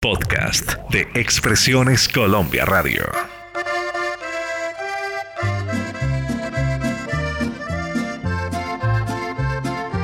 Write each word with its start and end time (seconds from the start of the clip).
Podcast 0.00 0.74
de 0.90 1.08
Expresiones 1.14 2.08
Colombia 2.08 2.64
Radio. 2.64 3.02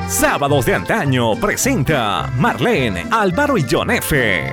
Sábados 0.09 0.65
de 0.65 0.75
antaño 0.75 1.39
presenta 1.39 2.29
Marlene, 2.35 3.05
Álvaro 3.09 3.57
y 3.57 3.65
John 3.71 3.89
F. 3.89 4.51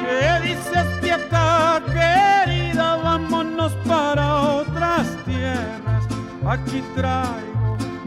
¿Qué 0.00 0.40
dices, 0.42 0.86
Pieta, 1.02 1.82
querida? 1.92 2.96
Vámonos 2.96 3.74
para 3.86 4.36
otras 4.40 5.06
tierras. 5.26 6.06
Aquí 6.46 6.82
traigo 6.96 7.50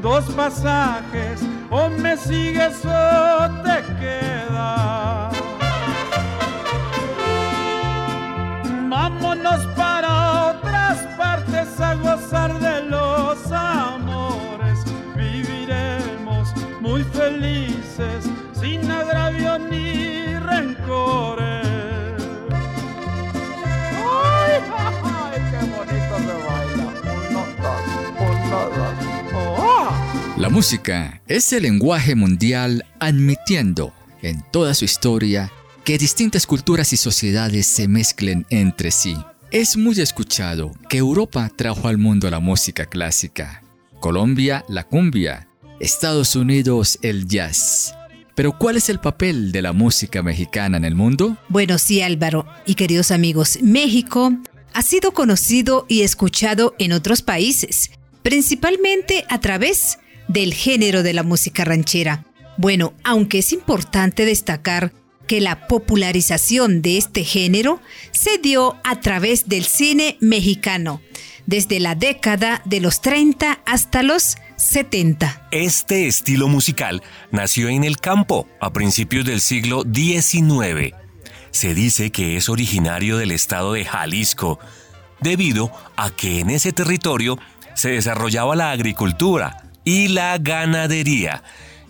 dos 0.04 0.26
pasajes, 0.36 1.42
o 1.70 1.88
me 1.90 2.18
sigues 2.18 2.84
o 2.84 3.50
te 3.64 3.93
Vámonos 8.90 9.66
para 9.76 10.52
otras 10.52 11.00
partes 11.18 11.80
a 11.82 11.96
gozar 11.96 12.60
de 12.60 12.84
los 12.84 13.52
amores. 13.52 14.84
Viviremos 15.16 16.54
muy 16.80 17.04
felices, 17.04 18.30
sin 18.54 18.90
agravio 18.92 19.58
ni 19.60 20.36
rencores. 20.38 21.68
¡Ay, 23.98 24.62
ay, 25.04 25.42
qué 25.52 25.60
bonito 25.76 26.16
se 26.26 26.36
baila! 26.46 26.88
Uno, 27.30 27.44
dos, 27.62 27.86
uno, 28.20 28.60
dos. 28.76 29.13
La 30.36 30.50
música 30.50 31.22
es 31.28 31.54
el 31.54 31.62
lenguaje 31.62 32.16
mundial 32.16 32.84
admitiendo 33.00 33.94
en 34.24 34.44
toda 34.52 34.74
su 34.74 34.84
historia 34.84 35.52
que 35.84 36.00
distintas 36.00 36.48
culturas 36.48 36.92
y 36.92 36.98
sociedades 36.98 37.68
se 37.68 37.88
mezclen 37.88 38.48
entre 38.50 38.90
sí. 38.90 39.16
Es 39.52 39.78
muy 39.78 40.02
escuchado 40.02 40.72
que 40.90 40.98
Europa 40.98 41.52
trajo 41.56 41.88
al 41.88 42.00
mundo 42.00 42.32
la 42.32 42.40
música 42.40 42.88
clásica, 42.88 43.62
Colombia 44.00 44.66
la 44.68 44.84
cumbia, 44.86 45.48
Estados 45.80 46.36
Unidos 46.36 46.98
el 47.04 47.28
jazz. 47.28 47.94
Pero 48.34 48.58
¿cuál 48.58 48.78
es 48.78 48.90
el 48.90 49.00
papel 49.00 49.52
de 49.52 49.62
la 49.62 49.72
música 49.72 50.24
mexicana 50.24 50.78
en 50.78 50.86
el 50.86 50.96
mundo? 50.96 51.38
Bueno, 51.48 51.78
sí, 51.78 52.02
Álvaro 52.02 52.48
y 52.66 52.74
queridos 52.74 53.12
amigos, 53.12 53.60
México 53.62 54.34
ha 54.74 54.82
sido 54.82 55.12
conocido 55.12 55.86
y 55.88 56.02
escuchado 56.02 56.74
en 56.80 56.92
otros 56.92 57.22
países, 57.22 57.92
principalmente 58.24 59.26
a 59.30 59.40
través 59.40 60.00
del 60.34 60.54
género 60.54 61.04
de 61.04 61.14
la 61.14 61.24
música 61.24 61.64
ranchera. 61.64 62.26
Bueno, 62.58 62.94
aunque 63.04 63.40
es 63.40 63.54
importante 63.54 64.26
destacar 64.26 64.92
que 65.28 65.40
la 65.40 65.68
popularización 65.68 66.82
de 66.82 66.98
este 66.98 67.24
género 67.24 67.80
se 68.12 68.40
dio 68.40 68.76
a 68.84 69.00
través 69.00 69.48
del 69.48 69.64
cine 69.64 70.18
mexicano, 70.20 71.02
desde 71.46 71.80
la 71.80 71.96
década 71.96 72.62
de 72.66 72.82
los 72.82 73.02
30 73.02 73.62
hasta 73.66 74.04
los 74.04 74.36
70. 74.58 75.48
Este 75.52 76.08
estilo 76.08 76.48
musical 76.48 77.04
nació 77.32 77.70
en 77.70 77.84
el 77.84 77.98
campo 77.98 78.48
a 78.60 78.74
principios 78.74 79.26
del 79.26 79.40
siglo 79.40 79.84
XIX. 79.84 80.96
Se 81.52 81.74
dice 81.76 82.12
que 82.12 82.38
es 82.38 82.50
originario 82.50 83.18
del 83.18 83.32
estado 83.32 83.74
de 83.74 83.86
Jalisco, 83.86 84.60
debido 85.22 85.72
a 85.96 86.10
que 86.10 86.40
en 86.40 86.50
ese 86.50 86.74
territorio 86.74 87.38
se 87.76 87.90
desarrollaba 87.90 88.56
la 88.56 88.72
agricultura 88.72 89.64
y 89.84 90.10
la 90.10 90.38
ganadería. 90.38 91.44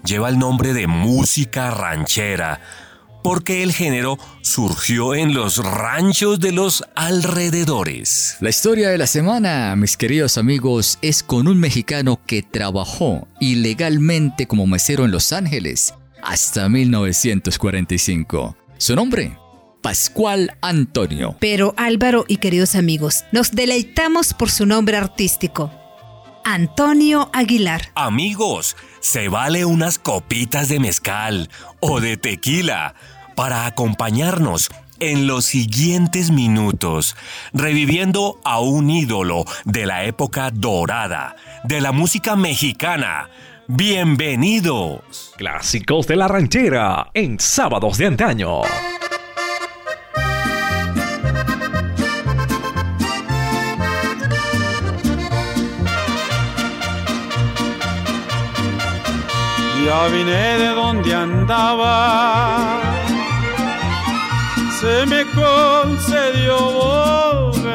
Lleva 0.05 0.29
el 0.29 0.37
nombre 0.37 0.73
de 0.73 0.87
música 0.87 1.71
ranchera, 1.71 2.59
porque 3.23 3.63
el 3.63 3.71
género 3.71 4.17
surgió 4.41 5.15
en 5.15 5.33
los 5.33 5.57
ranchos 5.57 6.39
de 6.39 6.51
los 6.51 6.83
alrededores. 6.95 8.37
La 8.41 8.49
historia 8.49 8.89
de 8.89 8.97
la 8.97 9.07
semana, 9.07 9.75
mis 9.75 9.95
queridos 9.95 10.37
amigos, 10.37 10.99
es 11.01 11.23
con 11.23 11.47
un 11.47 11.59
mexicano 11.59 12.19
que 12.25 12.43
trabajó 12.43 13.27
ilegalmente 13.39 14.45
como 14.45 14.67
mesero 14.67 15.05
en 15.05 15.11
Los 15.11 15.31
Ángeles 15.31 15.93
hasta 16.23 16.69
1945. 16.69 18.55
Su 18.77 18.95
nombre, 18.95 19.37
Pascual 19.81 20.57
Antonio. 20.61 21.35
Pero 21.39 21.73
Álvaro 21.77 22.25
y 22.27 22.37
queridos 22.37 22.75
amigos, 22.75 23.25
nos 23.31 23.51
deleitamos 23.51 24.33
por 24.33 24.49
su 24.49 24.65
nombre 24.65 24.97
artístico, 24.97 25.71
Antonio 26.45 27.29
Aguilar. 27.33 27.91
Amigos, 27.95 28.75
se 28.99 29.29
vale 29.29 29.65
unas 29.65 29.99
copitas 29.99 30.69
de 30.69 30.79
mezcal 30.79 31.49
o 31.79 31.99
de 31.99 32.17
tequila 32.17 32.95
para 33.35 33.65
acompañarnos 33.65 34.69
en 34.99 35.27
los 35.27 35.45
siguientes 35.45 36.31
minutos, 36.31 37.15
reviviendo 37.51 38.39
a 38.43 38.59
un 38.59 38.89
ídolo 38.89 39.45
de 39.65 39.85
la 39.85 40.05
época 40.05 40.51
dorada 40.51 41.35
de 41.63 41.81
la 41.81 41.91
música 41.91 42.35
mexicana. 42.35 43.29
Bienvenidos. 43.67 45.33
Clásicos 45.37 46.07
de 46.07 46.15
la 46.15 46.27
ranchera 46.27 47.09
en 47.13 47.39
sábados 47.39 47.97
de 47.97 48.07
antaño. 48.07 48.61
Ya 59.85 60.07
vine 60.07 60.57
de 60.59 60.69
donde 60.69 61.13
andaba, 61.13 62.79
se 64.79 65.05
me 65.05 65.25
concedió 65.25 66.57
volver. 66.57 67.73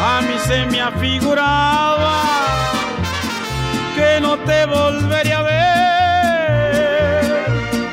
A 0.00 0.20
mí 0.22 0.34
se 0.46 0.66
me 0.66 0.80
afiguraba 0.80 2.22
que 3.96 4.20
no 4.20 4.38
te 4.38 4.66
volvería 4.66 5.38
a 5.40 5.42
ver. 5.42 7.22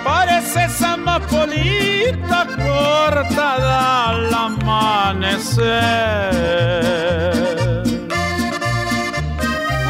Pareces 0.04 0.82
amapolita 0.84 2.46
cortada 2.56 4.10
al 4.10 4.32
amanecer. 4.32 5.66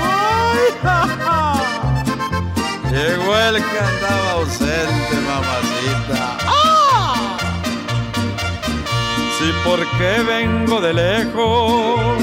Ay, 0.01 0.67
ja, 0.81 0.99
el 3.37 3.55
que 3.55 3.79
andaba 3.79 4.31
ausente, 4.31 5.15
mamacita. 5.27 6.37
¡Ah! 6.47 7.37
Sí, 9.37 9.51
porque 9.63 10.23
vengo 10.25 10.81
de 10.81 10.93
lejos. 10.93 12.21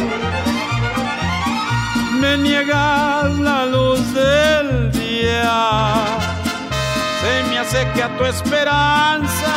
Me 2.20 2.36
niegas 2.38 3.30
la 3.38 3.66
luz 3.66 4.00
del 4.14 4.90
día. 4.92 6.04
Se 7.20 7.50
me 7.50 7.58
hace 7.58 7.86
que 7.94 8.02
a 8.02 8.16
tu 8.16 8.24
esperanza 8.24 9.54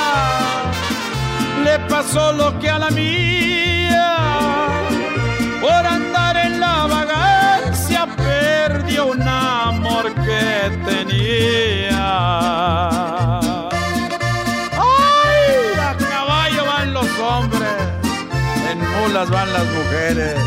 le 1.63 1.79
pasó 1.89 2.33
lo 2.33 2.59
que 2.59 2.69
a 2.69 2.79
la 2.79 2.89
mía. 2.89 4.17
Por 5.61 5.71
andar 5.71 6.37
en 6.37 6.59
la 6.59 6.85
vagancia 6.85 8.07
perdió 8.17 9.07
un 9.07 9.21
amor 9.21 9.44
que 10.25 10.71
tenía. 10.85 12.05
¡Ay! 14.77 15.79
A 15.79 15.95
caballo 15.97 16.65
van 16.65 16.93
los 16.93 17.07
hombres, 17.19 17.73
en 18.69 18.79
mulas 18.79 19.29
van 19.29 19.51
las 19.53 19.65
mujeres 19.65 20.37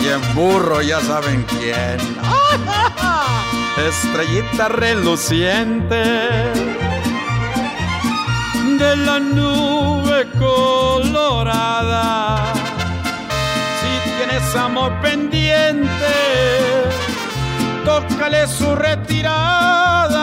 y 0.00 0.08
en 0.08 0.34
burro 0.34 0.82
ya 0.82 1.00
saben 1.00 1.44
quién. 1.44 1.98
Estrellita 3.88 4.68
reluciente 4.68 6.02
de 8.78 8.96
la 8.96 9.18
nube 9.20 10.26
colorada. 10.38 12.52
Si 13.80 13.90
tienes 14.16 14.54
amor 14.56 14.92
pendiente, 15.00 15.88
tócale 17.84 18.46
su 18.46 18.74
retirada. 18.74 20.20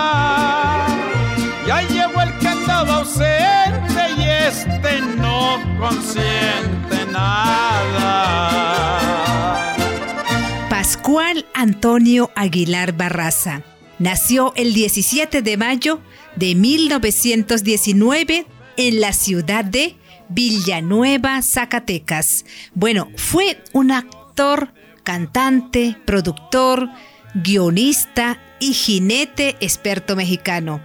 Ya 1.67 1.81
llegó 1.81 2.21
el 2.21 2.37
que 2.39 2.49
ausente 2.71 4.11
y 4.17 4.23
este 4.23 5.01
no 5.17 5.59
consiente 5.79 7.05
nada. 7.11 7.75
Pascual 10.69 11.45
Antonio 11.53 12.31
Aguilar 12.35 12.93
Barraza 12.93 13.61
nació 13.99 14.53
el 14.55 14.73
17 14.73 15.41
de 15.41 15.57
mayo 15.57 15.99
de 16.35 16.55
1919 16.55 18.45
en 18.77 19.01
la 19.01 19.13
ciudad 19.13 19.65
de 19.65 19.97
Villanueva, 20.29 21.41
Zacatecas. 21.41 22.45
Bueno, 22.73 23.09
fue 23.17 23.61
un 23.73 23.91
actor, 23.91 24.73
cantante, 25.03 25.97
productor, 26.05 26.87
guionista 27.33 28.39
y 28.59 28.73
jinete 28.73 29.55
experto 29.59 30.15
mexicano. 30.15 30.81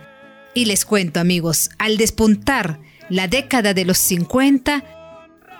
Y 0.54 0.66
les 0.66 0.84
cuento 0.84 1.20
amigos, 1.20 1.70
al 1.78 1.96
despuntar 1.96 2.78
la 3.08 3.28
década 3.28 3.74
de 3.74 3.84
los 3.84 3.98
50, 3.98 4.84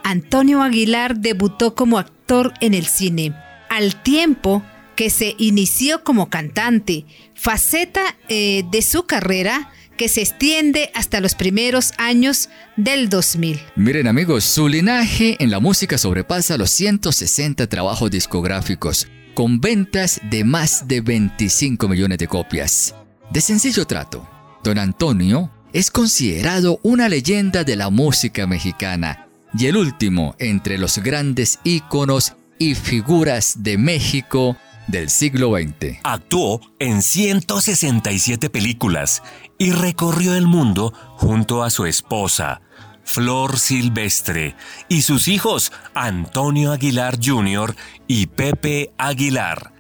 Antonio 0.05 0.63
Aguilar 0.63 1.17
debutó 1.17 1.75
como 1.75 1.99
actor 1.99 2.53
en 2.61 2.75
el 2.75 2.87
cine, 2.87 3.35
al 3.69 4.03
tiempo 4.03 4.63
que 4.97 5.11
se 5.11 5.35
inició 5.39 6.05
como 6.05 6.31
cantante, 6.31 7.07
faceta 7.35 8.17
eh, 8.29 8.65
de 8.71 8.83
su 8.83 9.07
carrera 9.07 9.73
que 9.97 10.09
se 10.09 10.23
extiende 10.23 10.91
hasta 10.95 11.21
los 11.21 11.35
primeros 11.35 11.93
años 11.99 12.49
del 12.77 13.09
2000. 13.09 13.61
Miren 13.77 14.09
amigos, 14.09 14.45
su 14.45 14.69
linaje 14.69 15.37
en 15.39 15.51
la 15.51 15.61
música 15.61 15.99
sobrepasa 15.99 16.59
los 16.59 16.71
160 16.71 17.67
trabajos 17.69 18.11
discográficos, 18.11 19.09
con 19.35 19.61
ventas 19.61 20.21
de 20.31 20.45
más 20.45 20.87
de 20.87 21.01
25 21.01 21.89
millones 21.89 22.19
de 22.19 22.29
copias. 22.29 22.95
De 23.31 23.41
sencillo 23.41 23.85
trato, 23.87 24.27
don 24.63 24.79
Antonio 24.79 25.51
es 25.73 25.91
considerado 25.91 26.79
una 26.83 27.09
leyenda 27.09 27.65
de 27.65 27.77
la 27.77 27.91
música 27.91 28.47
mexicana 28.47 29.27
y 29.59 29.67
el 29.67 29.77
último 29.77 30.37
entre 30.39 30.79
los 30.79 30.99
grandes 30.99 31.59
íconos 31.65 32.35
y 32.59 32.75
figuras 32.77 33.63
de 33.63 33.77
México 33.77 34.57
del 34.87 35.11
siglo 35.11 35.53
XX. 35.57 35.99
Actuó 36.05 36.61
en 36.79 37.03
167 37.03 38.51
películas 38.51 39.23
y 39.59 39.73
recorrió 39.73 40.35
el 40.35 40.47
mundo 40.47 40.93
junto 41.17 41.63
a 41.63 41.71
su 41.71 41.87
esposa, 41.87 42.61
Flor 43.05 43.59
Silvestre, 43.59 44.57
y 44.89 45.03
sus 45.03 45.29
hijos 45.29 45.73
Antonio 45.95 46.73
Aguilar 46.73 47.19
Jr. 47.23 47.75
y 48.07 48.27
Pepe 48.27 48.93
Aguilar. 48.99 49.73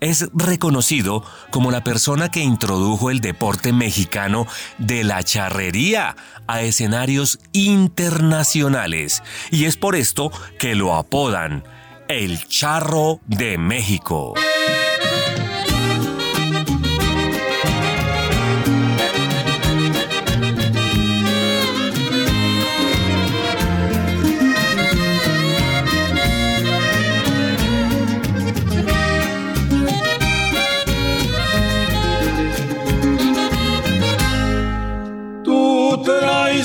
Es 0.00 0.28
reconocido 0.34 1.24
como 1.50 1.70
la 1.70 1.82
persona 1.82 2.30
que 2.30 2.40
introdujo 2.40 3.10
el 3.10 3.20
deporte 3.20 3.72
mexicano 3.72 4.46
de 4.78 5.04
la 5.04 5.22
charrería 5.22 6.16
a 6.46 6.62
escenarios 6.62 7.38
internacionales 7.52 9.22
y 9.50 9.64
es 9.64 9.76
por 9.76 9.96
esto 9.96 10.30
que 10.58 10.74
lo 10.74 10.94
apodan 10.94 11.64
el 12.08 12.46
Charro 12.46 13.20
de 13.26 13.58
México. 13.58 14.34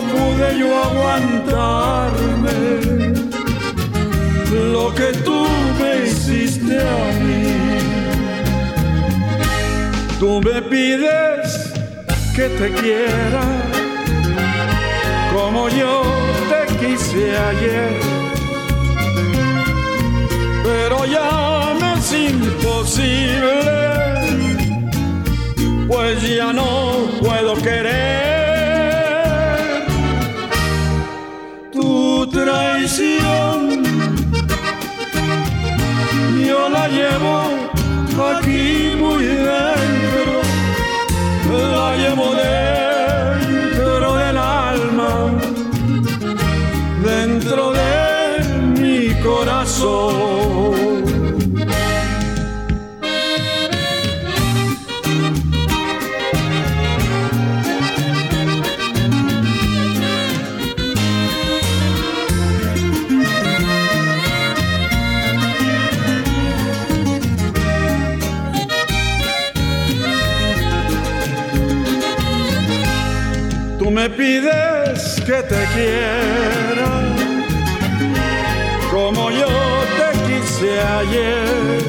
pude 0.00 0.58
yo 0.58 0.84
aguantarme 0.84 2.58
lo 4.72 4.94
que 4.94 5.12
tú 5.24 5.46
me 5.78 6.06
hiciste 6.06 6.78
a 6.78 7.04
mí. 7.20 7.56
Tú 10.18 10.40
me 10.40 10.62
pides 10.62 11.72
que 12.34 12.48
te 12.48 12.70
quiera 12.72 13.42
como 15.34 15.68
yo 15.68 16.02
te 16.50 16.76
quise 16.78 17.36
ayer. 17.36 18.00
Pero 20.64 21.04
ya 21.04 21.74
me 21.80 21.94
es 21.98 22.12
imposible, 22.12 23.56
pues 25.86 26.22
ya 26.22 26.52
no 26.52 27.08
puedo 27.20 27.54
querer 27.56 28.35
pides 74.16 75.20
que 75.26 75.42
te 75.42 75.64
quiera 75.74 76.90
como 78.90 79.30
yo 79.30 79.46
te 79.98 80.08
quise 80.26 80.80
ayer. 80.80 81.82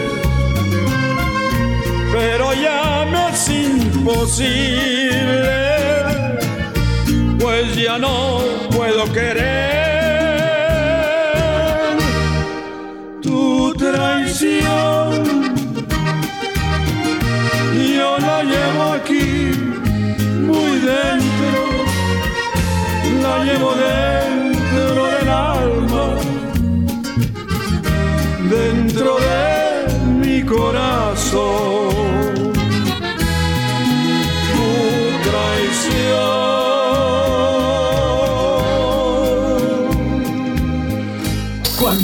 Pero 2.12 2.54
ya 2.54 3.06
me 3.10 3.30
es 3.30 3.50
imposible, 3.50 5.08
pues 7.40 7.76
ya 7.76 7.98
no 7.98 8.40
puedo 8.72 9.12
querer 9.14 9.77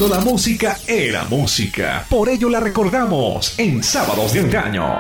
La 0.10 0.20
música 0.20 0.78
era 0.86 1.24
música, 1.26 2.06
por 2.10 2.28
ello 2.28 2.50
la 2.50 2.60
recordamos 2.60 3.58
en 3.58 3.82
Sábados 3.82 4.34
de 4.34 4.42
Engaño. 4.42 5.00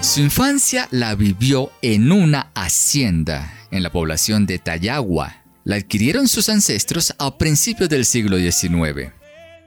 Su 0.00 0.20
infancia 0.20 0.88
la 0.90 1.14
vivió 1.14 1.70
en 1.80 2.10
una 2.10 2.50
hacienda 2.54 3.52
en 3.70 3.84
la 3.84 3.92
población 3.92 4.46
de 4.46 4.58
Tayagua. 4.58 5.45
La 5.66 5.76
adquirieron 5.76 6.28
sus 6.28 6.48
ancestros 6.48 7.14
a 7.18 7.36
principios 7.38 7.90
del 7.90 8.04
siglo 8.04 8.38
XIX. 8.38 9.10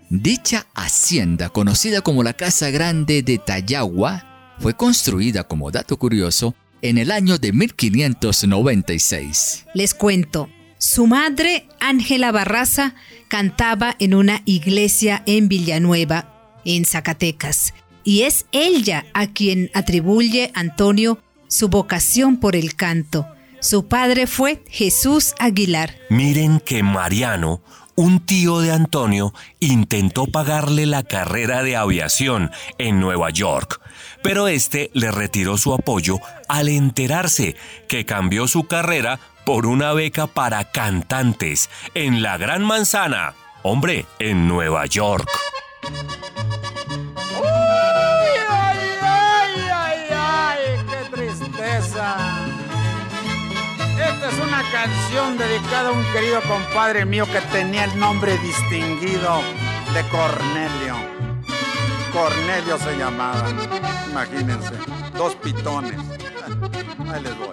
Dicha 0.10 0.66
hacienda, 0.74 1.50
conocida 1.50 2.00
como 2.00 2.24
la 2.24 2.32
Casa 2.32 2.70
Grande 2.70 3.22
de 3.22 3.38
Tayagua, 3.38 4.56
fue 4.60 4.78
construida 4.78 5.44
como 5.44 5.72
dato 5.72 6.00
curioso 6.00 6.56
en 6.82 7.00
el 7.00 7.12
año 7.12 7.38
de 7.38 7.52
1596. 7.52 9.66
Les 9.74 9.94
cuento, 9.94 10.50
su 10.78 11.06
madre, 11.06 11.68
Ángela 11.82 12.32
Barraza, 12.32 12.96
cantaba 13.28 13.98
en 14.00 14.14
una 14.14 14.42
iglesia 14.46 15.22
en 15.26 15.50
Villanueva, 15.50 16.54
en 16.64 16.86
Zacatecas 16.86 17.74
y 18.06 18.22
es 18.22 18.46
ella 18.54 19.06
a 19.14 19.28
quien 19.28 19.70
atribuye 19.74 20.52
Antonio 20.54 21.22
su 21.50 21.68
vocación 21.68 22.40
por 22.40 22.56
el 22.56 22.76
canto. 22.76 23.28
Su 23.62 23.88
padre 23.88 24.26
fue 24.26 24.64
Jesús 24.70 25.36
Aguilar. 25.38 25.96
Miren 26.10 26.62
que 26.62 26.82
Mariano, 26.82 27.62
un 27.96 28.26
tío 28.26 28.62
de 28.62 28.72
Antonio, 28.72 29.34
intentó 29.60 30.28
pagarle 30.28 30.86
la 30.86 31.04
carrera 31.04 31.62
de 31.62 31.76
aviación 31.76 32.52
en 32.78 33.02
Nueva 33.02 33.32
York, 33.32 33.82
pero 34.24 34.48
este 34.48 34.92
le 34.94 35.12
retiró 35.12 35.58
su 35.58 35.74
apoyo 35.74 36.20
al 36.48 36.70
enterarse 36.70 37.58
que 37.90 38.06
cambió 38.06 38.48
su 38.48 38.66
carrera 38.66 39.20
por 39.46 39.66
una 39.66 39.92
beca 39.92 40.28
para 40.28 40.72
cantantes 40.72 41.70
en 41.96 42.22
la 42.22 42.38
Gran 42.38 42.64
Manzana, 42.64 43.34
hombre, 43.64 44.06
en 44.20 44.48
Nueva 44.48 44.86
York. 44.86 45.28
Es 54.30 54.40
una 54.40 54.64
canción 54.72 55.38
dedicada 55.38 55.90
a 55.90 55.92
un 55.92 56.04
querido 56.12 56.42
compadre 56.42 57.06
mío 57.06 57.26
que 57.26 57.42
tenía 57.52 57.84
el 57.86 58.00
nombre 58.00 58.38
distinguido 58.38 59.42
de 59.94 60.04
Cornelio. 60.10 60.96
Cornelio 62.14 62.78
se 62.78 62.96
llamaba. 62.98 63.50
Imagínense, 64.10 64.74
dos 65.18 65.36
pitones. 65.36 66.00
Ahí 67.12 67.24
les 67.24 67.38
voy. 67.38 67.50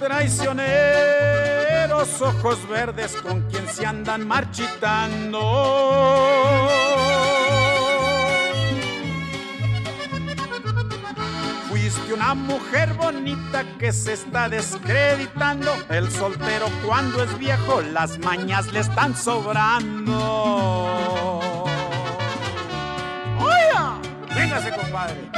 Traicioneros 0.00 2.20
ojos 2.20 2.68
verdes 2.68 3.14
con 3.16 3.42
quien 3.48 3.68
se 3.68 3.86
andan 3.86 4.26
marchitando 4.26 5.40
una 12.14 12.34
mujer 12.34 12.94
bonita 12.94 13.64
que 13.78 13.92
se 13.92 14.12
está 14.12 14.48
descreditando. 14.48 15.72
El 15.88 16.08
soltero 16.10 16.66
cuando 16.86 17.24
es 17.24 17.38
viejo 17.38 17.82
las 17.82 18.18
mañas 18.18 18.72
le 18.72 18.80
están 18.80 19.16
sobrando. 19.16 20.14
¡Oiga! 23.38 23.98
Véngase, 24.34 24.70
compadre. 24.70 25.30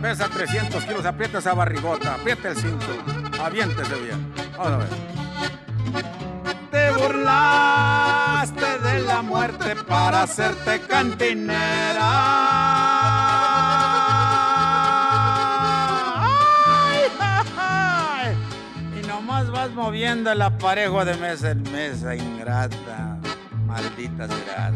Pesa 0.00 0.28
300 0.28 0.84
kilos, 0.84 1.04
aprieta 1.04 1.38
esa 1.38 1.54
barrigota, 1.54 2.14
aprieta 2.14 2.48
el 2.48 2.56
cinto, 2.56 2.86
aviéntese 3.42 3.94
bien. 3.96 4.32
Vamos 4.56 4.72
a 4.72 4.76
ver. 4.78 4.88
Te 6.70 6.90
burlaste 6.90 8.78
de 8.78 9.00
la 9.00 9.22
muerte 9.22 9.76
para 9.86 10.22
hacerte 10.22 10.80
cantinera. 10.80 12.83
Moviendo 19.74 20.30
el 20.30 20.42
aparejo 20.42 21.04
de 21.04 21.14
mesa 21.16 21.50
en 21.50 21.62
mesa, 21.72 22.14
ingrata, 22.14 23.18
maldita 23.66 24.28
serás. 24.28 24.74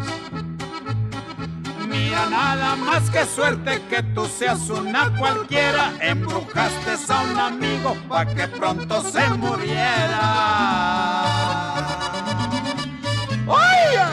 Mira, 1.89 2.29
nada 2.29 2.77
más 2.77 3.09
que 3.11 3.25
suerte 3.25 3.81
que 3.89 4.03
tú 4.03 4.27
seas 4.27 4.69
una 4.69 5.11
cualquiera. 5.17 5.93
Embrujaste 6.01 7.13
a 7.13 7.21
un 7.23 7.39
amigo 7.39 7.97
pa' 8.09 8.27
que 8.27 8.49
pronto 8.49 9.03
se 9.03 9.29
muriera. 9.31 10.21
¡Oye! 13.47 14.05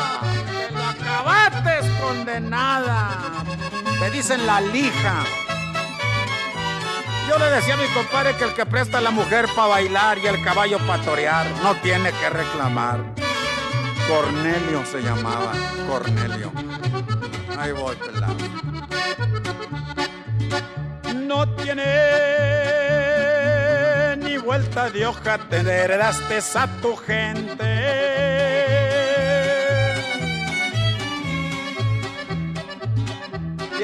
¡Que 0.50 0.74
lo 0.74 0.84
acabaste, 0.84 2.02
condenada! 2.02 3.10
Te 4.00 4.12
dicen 4.12 4.46
la 4.46 4.62
lija 4.62 5.24
yo 7.28 7.38
le 7.40 7.50
decía 7.50 7.74
a 7.74 7.78
mi 7.78 7.88
compadre 7.88 8.36
que 8.38 8.44
el 8.44 8.54
que 8.54 8.66
presta 8.66 9.00
a 9.00 9.02
la 9.02 9.12
mujer 9.12 9.48
para 9.56 9.68
bailar 9.68 10.18
y 10.18 10.28
el 10.28 10.44
caballo 10.44 10.78
para 10.80 11.04
torear 11.04 11.46
no 11.64 11.76
tiene 11.76 12.12
que 12.12 12.30
reclamar. 12.30 13.00
Cornelio 14.08 14.86
se 14.86 15.02
llamaba, 15.02 15.54
Cornelio. 15.88 16.52
Ahí 17.58 17.72
voy, 17.72 17.96
pelado. 17.96 18.36
No 21.16 21.48
tiene 21.56 21.86
ni 24.18 24.38
vuelta 24.38 24.90
de 24.90 25.06
hoja, 25.08 25.38
te 25.50 25.58
heredaste 25.58 26.40
a 26.56 26.68
tu 26.82 26.96
gente 26.96 28.55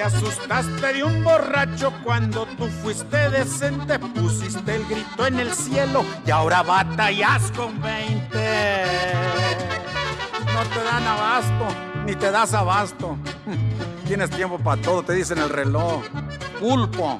Te 0.01 0.07
asustaste 0.07 0.93
de 0.93 1.03
un 1.03 1.23
borracho 1.23 1.93
cuando 2.03 2.47
tú 2.57 2.65
fuiste 2.81 3.29
decente, 3.29 3.99
pusiste 3.99 4.77
el 4.77 4.85
grito 4.87 5.27
en 5.27 5.39
el 5.39 5.53
cielo 5.53 6.03
y 6.25 6.31
ahora 6.31 6.63
batallas 6.63 7.51
con 7.51 7.79
20. 7.79 8.27
No 10.55 10.63
te 10.63 10.83
dan 10.83 11.05
abasto, 11.05 11.67
ni 12.07 12.15
te 12.15 12.31
das 12.31 12.51
abasto. 12.55 13.15
Tienes 14.07 14.31
tiempo 14.31 14.57
para 14.57 14.81
todo, 14.81 15.03
te 15.03 15.13
dicen 15.13 15.37
el 15.37 15.49
reloj. 15.49 16.01
Pulpo. 16.59 17.19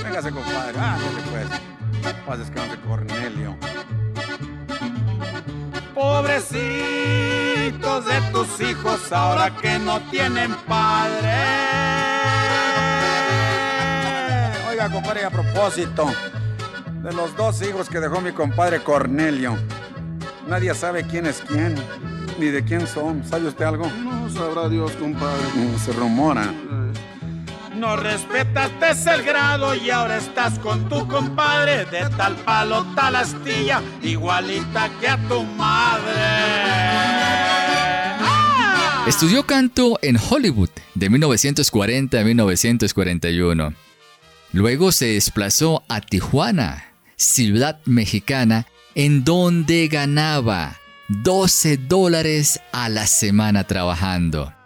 Véngase, 0.00 0.30
compadre. 0.30 0.78
Ah, 0.78 0.98
pues. 1.32 2.14
Paz 2.24 2.38
descanse, 2.38 2.78
Cornelio. 2.86 3.56
Pobrecitos 5.98 6.54
de 8.06 8.20
tus 8.30 8.60
hijos 8.60 9.10
ahora 9.10 9.50
que 9.56 9.80
no 9.80 9.98
tienen 10.12 10.54
padre. 10.68 11.34
Oiga, 14.70 14.88
compadre, 14.92 15.24
a 15.24 15.30
propósito 15.30 16.06
de 17.02 17.12
los 17.12 17.36
dos 17.36 17.60
hijos 17.62 17.88
que 17.88 17.98
dejó 17.98 18.20
mi 18.20 18.30
compadre 18.30 18.80
Cornelio, 18.80 19.58
nadie 20.46 20.72
sabe 20.72 21.02
quién 21.02 21.26
es 21.26 21.40
quién, 21.40 21.74
ni 22.38 22.46
de 22.46 22.62
quién 22.62 22.86
son. 22.86 23.24
¿Sabe 23.24 23.48
usted 23.48 23.64
algo? 23.64 23.88
No 23.88 24.30
sabrá 24.30 24.68
Dios, 24.68 24.92
compadre. 24.92 25.42
Se 25.84 25.92
rumora. 25.94 26.54
No 27.78 27.94
respetaste 27.94 29.14
el 29.14 29.22
grado 29.22 29.72
y 29.72 29.90
ahora 29.90 30.16
estás 30.16 30.58
con 30.58 30.88
tu 30.88 31.06
compadre 31.06 31.84
de 31.84 32.10
tal 32.16 32.34
palo, 32.34 32.84
tal 32.96 33.14
astilla, 33.14 33.80
igualita 34.02 34.90
que 35.00 35.06
a 35.06 35.16
tu 35.28 35.44
madre. 35.44 36.12
¡Ah! 38.20 39.04
Estudió 39.06 39.46
canto 39.46 39.96
en 40.02 40.16
Hollywood 40.16 40.70
de 40.96 41.08
1940 41.08 42.18
a 42.18 42.24
1941. 42.24 43.74
Luego 44.52 44.90
se 44.90 45.06
desplazó 45.06 45.84
a 45.88 46.00
Tijuana, 46.00 46.94
ciudad 47.14 47.78
mexicana, 47.84 48.66
en 48.96 49.22
donde 49.22 49.86
ganaba 49.86 50.80
12 51.08 51.76
dólares 51.76 52.60
a 52.72 52.88
la 52.88 53.06
semana 53.06 53.62
trabajando. 53.64 54.57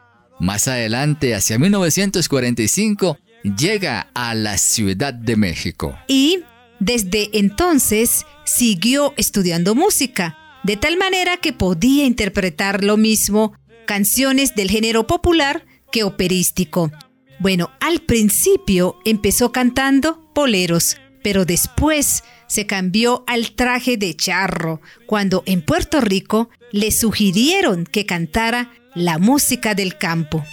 Más 0.42 0.66
adelante, 0.66 1.36
hacia 1.36 1.56
1945, 1.56 3.16
llega 3.56 4.08
a 4.12 4.34
la 4.34 4.58
Ciudad 4.58 5.14
de 5.14 5.36
México. 5.36 5.96
Y 6.08 6.40
desde 6.80 7.30
entonces 7.38 8.26
siguió 8.44 9.14
estudiando 9.16 9.76
música, 9.76 10.36
de 10.64 10.76
tal 10.76 10.96
manera 10.96 11.36
que 11.36 11.52
podía 11.52 12.06
interpretar 12.06 12.82
lo 12.82 12.96
mismo 12.96 13.52
canciones 13.86 14.56
del 14.56 14.68
género 14.68 15.06
popular 15.06 15.64
que 15.92 16.02
operístico. 16.02 16.90
Bueno, 17.38 17.70
al 17.78 18.00
principio 18.00 18.96
empezó 19.04 19.52
cantando 19.52 20.28
boleros, 20.34 20.96
pero 21.22 21.44
después 21.44 22.24
se 22.48 22.66
cambió 22.66 23.22
al 23.28 23.52
traje 23.52 23.96
de 23.96 24.16
charro 24.16 24.80
cuando 25.06 25.44
en 25.46 25.62
Puerto 25.62 26.00
Rico 26.00 26.50
le 26.72 26.90
sugirieron 26.90 27.84
que 27.84 28.06
cantara 28.06 28.72
la 28.94 29.18
música 29.18 29.74
del 29.74 29.96
campo. 29.96 30.44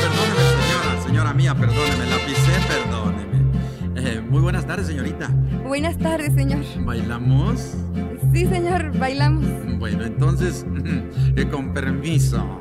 Perdóneme, 0.00 0.42
señora, 0.62 1.02
señora 1.04 1.34
mía, 1.34 1.54
perdóneme, 1.54 2.06
la 2.06 2.16
pisé, 2.24 2.52
perdóneme. 2.68 3.42
Eh, 3.96 4.20
muy 4.20 4.40
buenas 4.40 4.66
tardes, 4.66 4.86
señorita. 4.86 5.28
Buenas 5.64 5.98
tardes, 5.98 6.32
señor. 6.34 6.64
¿Bailamos? 6.84 7.74
Sí, 8.32 8.46
señor, 8.46 8.96
bailamos. 8.98 9.46
Bueno, 9.78 10.04
entonces, 10.04 10.64
eh, 11.36 11.48
con 11.48 11.74
permiso. 11.74 12.60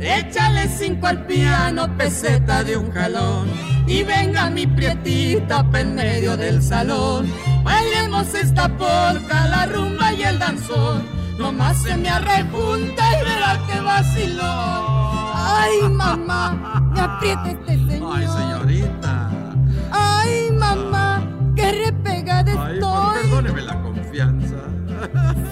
Échale 0.00 0.68
cinco 0.68 1.06
al 1.06 1.26
piano, 1.26 1.96
peseta 1.96 2.64
de 2.64 2.76
un 2.76 2.90
jalón. 2.90 3.48
Y 3.86 4.02
venga 4.02 4.50
mi 4.50 4.66
prietita 4.66 5.68
pa' 5.70 5.80
en 5.80 5.94
medio 5.94 6.36
del 6.36 6.62
salón. 6.62 7.30
Bailemos 8.08 8.34
esta 8.34 8.68
polca, 8.68 9.48
la 9.48 9.66
rumba 9.66 10.12
y 10.12 10.22
el 10.22 10.38
danzón. 10.38 11.02
Nomás 11.38 11.76
se 11.82 11.96
me 11.96 12.08
arrejunta 12.08 13.02
y 13.20 13.24
verá 13.24 13.58
que 13.66 13.80
vaciló. 13.80 15.32
Ay, 15.34 15.88
mamá, 15.90 16.84
me 16.94 17.00
aprieta 17.00 17.50
este 17.50 17.76
señor. 17.88 18.16
Ay, 18.16 18.26
señorita. 18.28 19.30
Ay, 19.90 20.50
mamá, 20.52 21.20
qué 21.56 21.72
repegada 21.84 22.52
Ay, 22.66 22.74
estoy. 22.74 23.22
perdóneme 23.22 23.62
la 23.62 23.82
confianza. 23.82 24.56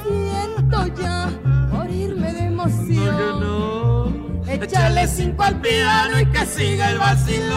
Siento 0.04 0.86
ya 1.02 1.28
morirme 1.72 2.32
de 2.34 2.50
No, 2.50 2.62
emoción. 2.66 3.16
que 3.16 3.44
no. 3.44 4.44
Échale 4.46 5.08
cinco 5.08 5.42
al 5.42 5.60
piano 5.60 6.20
y 6.20 6.26
que 6.26 6.46
siga 6.46 6.90
el 6.92 6.98
vacilón. 6.98 7.54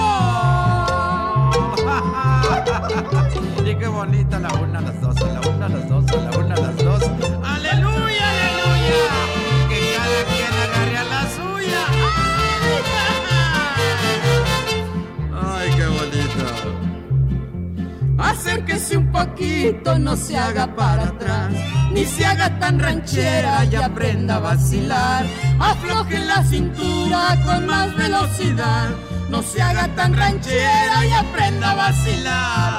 y 3.70 3.76
qué 3.76 3.88
bonita 3.88 4.40
la 4.40 4.54
una, 4.54 4.80
las 4.82 5.02
dos, 5.02 5.20
la 5.20 5.42
una, 5.50 5.68
las 5.68 5.90
dos, 5.90 6.06
la 6.12 6.38
una, 6.38 6.56
las 6.56 6.78
dos. 6.78 7.04
Aleluya, 7.44 8.30
aleluya. 8.30 9.10
Que 9.70 9.80
cada 9.96 10.24
quien 10.32 10.54
agarre 10.64 10.98
a 10.98 11.04
la 11.04 11.22
suya. 11.38 11.84
Ay, 15.44 15.68
qué 15.76 15.88
bonito. 15.88 16.46
Acérquese 18.18 18.98
un 18.98 19.12
poquito, 19.12 20.00
no 20.00 20.16
se 20.16 20.38
haga 20.38 20.74
para 20.76 21.04
atrás, 21.04 21.52
ni 21.92 22.06
se 22.06 22.26
haga 22.26 22.58
tan 22.60 22.80
ranchera 22.80 23.66
y 23.66 23.76
aprenda 23.76 24.38
a 24.38 24.40
vacilar. 24.40 25.26
Afloje 25.60 26.20
la 26.20 26.44
cintura 26.44 27.38
con 27.46 27.68
más 27.68 27.96
velocidad, 27.96 28.90
no 29.30 29.42
se 29.42 29.62
haga 29.62 29.88
tan 29.96 30.14
ranchera 30.14 31.06
y 31.06 31.12
aprenda 31.12 31.72
a 31.72 31.76
vacilar. 31.76 32.74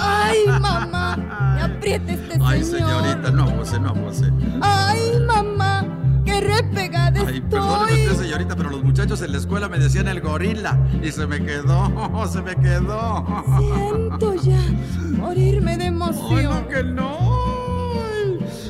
Ay, 0.00 0.38
mamá, 0.48 1.16
me 1.56 1.62
aprieta 1.62 2.12
este 2.12 2.32
señor. 2.32 2.48
Ay, 2.48 2.64
señorita, 2.64 3.30
no 3.30 3.42
abuse, 3.44 3.78
no 3.80 3.88
abuse. 3.90 4.32
Ay, 4.60 5.12
mamá, 5.26 5.84
qué 6.24 6.40
repegada 6.40 7.20
Ay, 7.20 7.36
estoy. 7.36 7.40
perdóneme 7.50 8.02
usted, 8.10 8.22
señorita, 8.24 8.56
pero 8.56 8.70
los 8.70 8.82
muchachos 8.82 9.22
en 9.22 9.32
la 9.32 9.38
escuela 9.38 9.68
me 9.68 9.78
decían 9.78 10.08
el 10.08 10.20
gorila 10.20 10.76
y 11.02 11.10
se 11.12 11.26
me 11.26 11.44
quedó, 11.44 12.26
se 12.32 12.42
me 12.42 12.56
quedó. 12.56 13.24
Siento 13.58 14.34
ya 14.42 14.60
morirme 15.16 15.76
de 15.76 15.84
Ay, 15.84 15.88
emoción. 15.88 16.44
no, 16.44 16.68
que 16.68 16.82
no. 16.82 17.42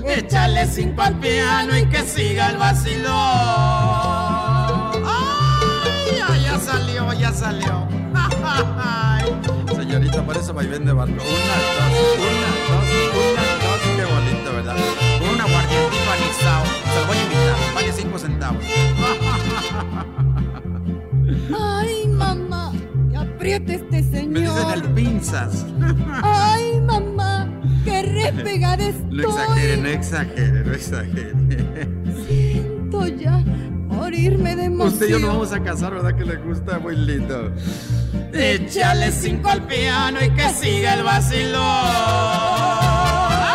Échale 0.04 0.66
cinco 0.66 1.00
al 1.02 1.14
piano 1.20 1.78
y 1.78 1.86
que 1.86 2.02
siga 2.02 2.50
el 2.50 2.56
vacilón. 2.58 4.31
Parece 10.52 10.70
vaivén 10.70 10.84
de 10.86 10.92
barco. 10.92 11.12
Una, 11.14 11.20
dos, 11.22 12.18
una, 12.18 12.50
dos, 12.68 12.86
una, 13.32 13.44
dos. 13.62 13.80
Qué 13.96 14.04
bonito, 14.04 14.48
¿verdad? 14.54 14.76
Con 15.18 15.28
un 15.30 15.40
aguardientito 15.40 16.10
anisado. 16.12 16.64
Se 16.92 17.00
lo 17.00 17.06
voy 17.06 17.16
a 17.16 17.22
invitar. 17.22 17.56
Vale 17.74 17.92
cinco 17.92 18.18
centavos. 18.18 18.64
Ay, 21.58 22.08
mamá, 22.08 22.72
me 23.10 23.16
aprieta 23.18 23.72
este 23.72 23.90
Me 23.92 24.02
dicen 24.02 24.36
el 24.36 24.80
señor. 24.80 24.94
pinzas. 24.94 25.66
Ay, 26.22 26.80
mamá, 26.80 27.48
qué 27.84 28.02
repegada 28.02 28.88
estoy. 28.88 29.16
No 29.16 29.22
exagere, 29.28 29.76
no 29.76 29.88
exagere, 29.88 30.64
no 30.64 30.72
exagere. 30.72 31.32
Siento 32.26 33.06
ya 33.08 33.38
morirme 33.88 34.56
de 34.56 34.64
emoción. 34.64 34.92
Usted 34.92 35.08
y 35.08 35.10
yo 35.12 35.18
nos 35.18 35.28
vamos 35.28 35.52
a 35.52 35.62
casar, 35.62 35.94
¿verdad? 35.94 36.14
Que 36.16 36.24
le 36.24 36.36
gusta 36.36 36.78
muy 36.78 36.96
lindo. 36.96 37.52
Échale 38.32 39.12
cinco 39.12 39.50
al 39.50 39.66
piano 39.66 40.18
y 40.24 40.30
que 40.30 40.48
siga 40.50 40.94
el 40.94 41.02
vacilón. 41.02 41.60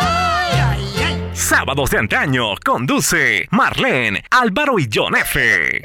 Ay, 0.00 0.60
ay, 0.60 0.84
ay. 1.04 1.30
Sábados 1.32 1.90
de 1.90 1.98
antaño 1.98 2.54
conduce 2.64 3.48
Marlene, 3.50 4.24
Álvaro 4.30 4.78
y 4.78 4.88
John 4.92 5.16
F. 5.16 5.82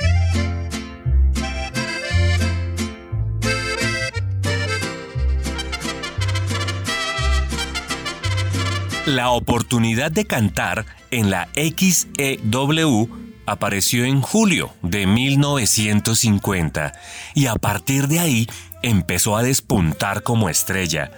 La 9.06 9.32
oportunidad 9.32 10.12
de 10.12 10.26
cantar 10.26 10.86
en 11.12 11.30
la 11.30 11.50
XEW 11.56 13.10
apareció 13.46 14.06
en 14.06 14.22
julio 14.22 14.72
de 14.82 15.06
1950 15.06 16.94
y 17.34 17.48
a 17.48 17.56
partir 17.56 18.08
de 18.08 18.20
ahí 18.20 18.48
empezó 18.84 19.36
a 19.36 19.44
despuntar 19.44 20.22
como 20.22 20.50
estrella. 20.50 21.12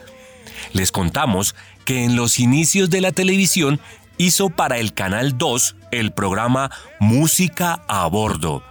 Les 0.71 0.91
contamos 0.91 1.55
que 1.83 2.05
en 2.05 2.15
los 2.15 2.39
inicios 2.39 2.89
de 2.89 3.01
la 3.01 3.11
televisión 3.11 3.81
hizo 4.17 4.49
para 4.49 4.77
el 4.77 4.93
Canal 4.93 5.37
2 5.37 5.75
el 5.91 6.11
programa 6.11 6.71
Música 6.99 7.83
a 7.87 8.07
Bordo. 8.07 8.63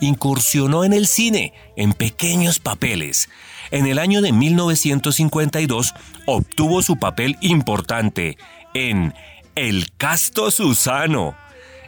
Incursionó 0.00 0.84
en 0.84 0.92
el 0.92 1.06
cine 1.06 1.52
en 1.76 1.92
pequeños 1.92 2.58
papeles. 2.58 3.28
En 3.70 3.86
el 3.86 3.98
año 3.98 4.20
de 4.20 4.32
1952 4.32 5.94
obtuvo 6.26 6.82
su 6.82 6.96
papel 6.96 7.36
importante 7.40 8.36
en 8.74 9.14
El 9.54 9.92
Casto 9.96 10.50
Susano. 10.50 11.36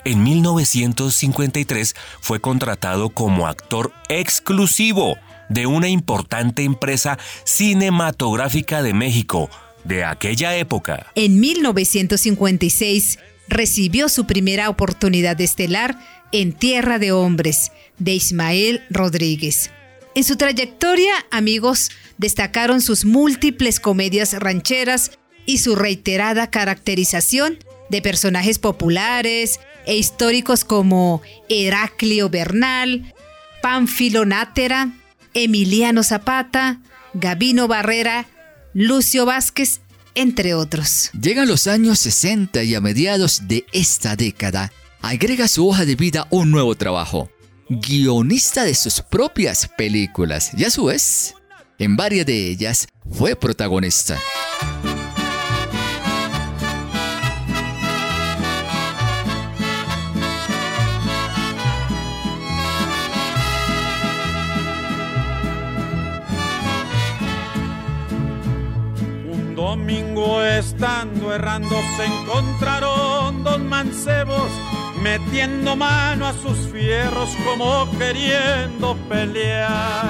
En 0.05 0.23
1953 0.23 1.97
fue 2.21 2.41
contratado 2.41 3.09
como 3.09 3.47
actor 3.47 3.93
exclusivo 4.09 5.17
de 5.49 5.67
una 5.67 5.89
importante 5.89 6.63
empresa 6.63 7.19
cinematográfica 7.45 8.83
de 8.83 8.95
México 8.95 9.51
de 9.85 10.05
aquella 10.05 10.57
época. 10.57 11.07
En 11.15 11.41
1956 11.41 13.19
recibió 13.49 14.09
su 14.09 14.27
primera 14.27 14.69
oportunidad 14.69 15.41
estelar 15.41 15.99
en 16.33 16.53
Tierra 16.53 16.99
de 16.99 17.13
Hombres, 17.13 17.71
de 17.99 18.15
Ismael 18.15 18.83
Rodríguez. 18.91 19.71
En 20.15 20.25
su 20.25 20.37
trayectoria, 20.37 21.13
amigos, 21.31 21.91
destacaron 22.19 22.81
sus 22.81 23.05
múltiples 23.05 23.81
comedias 23.81 24.33
rancheras 24.35 25.13
y 25.47 25.59
su 25.59 25.77
reiterada 25.77 26.51
caracterización 26.51 27.59
de 27.91 28.01
personajes 28.01 28.59
populares 28.59 29.61
e 29.87 29.97
históricos 29.97 30.65
como 30.65 31.21
Heraclio 31.49 32.31
Bernal, 32.31 33.13
Pánfilo 33.61 34.25
Nátera, 34.25 34.93
Emiliano 35.35 36.03
Zapata, 36.03 36.81
Gabino 37.13 37.69
Barrera, 37.69 38.27
Lucio 38.73 39.27
Vázquez, 39.27 39.81
entre 40.15 40.55
otros. 40.55 41.11
Llegan 41.21 41.49
los 41.49 41.67
años 41.67 41.99
60 42.01 42.63
y 42.63 42.75
a 42.75 42.81
mediados 42.81 43.47
de 43.47 43.67
esta 43.73 44.17
década, 44.17 44.73
agrega 45.03 45.45
a 45.45 45.49
su 45.49 45.69
hoja 45.69 45.85
de 45.85 45.97
vida 45.97 46.27
un 46.31 46.51
nuevo 46.51 46.75
trabajo, 46.75 47.31
guionista 47.69 48.65
de 48.65 48.75
sus 48.75 49.01
propias 49.01 49.69
películas 49.77 50.51
y 50.57 50.65
a 50.65 50.71
su 50.71 50.87
vez, 50.87 51.35
en 51.79 51.97
varias 51.97 52.27
de 52.27 52.49
ellas 52.49 52.87
fue 53.11 53.37
protagonista. 53.37 54.19
Domingo 69.77 70.41
estando 70.41 71.35
errando 71.35 71.75
se 71.97 72.05
encontraron 72.05 73.43
dos 73.43 73.59
mancebos 73.59 74.49
metiendo 75.03 75.75
mano 75.75 76.29
a 76.29 76.33
sus 76.33 76.57
fierros 76.73 77.31
como 77.45 77.91
queriendo 77.99 78.97
pelear. 79.09 80.07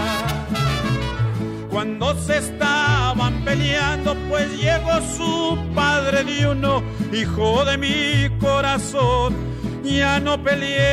Cuando 1.70 2.14
se 2.20 2.36
estaban 2.38 3.42
peleando, 3.46 4.14
pues 4.28 4.46
llegó 4.60 5.00
su 5.16 5.58
padre 5.74 6.24
de 6.24 6.46
uno, 6.46 6.82
hijo 7.10 7.64
de 7.64 7.78
mi 7.78 8.38
corazón, 8.38 9.34
ya 9.82 10.20
no 10.20 10.42
pelees 10.42 10.84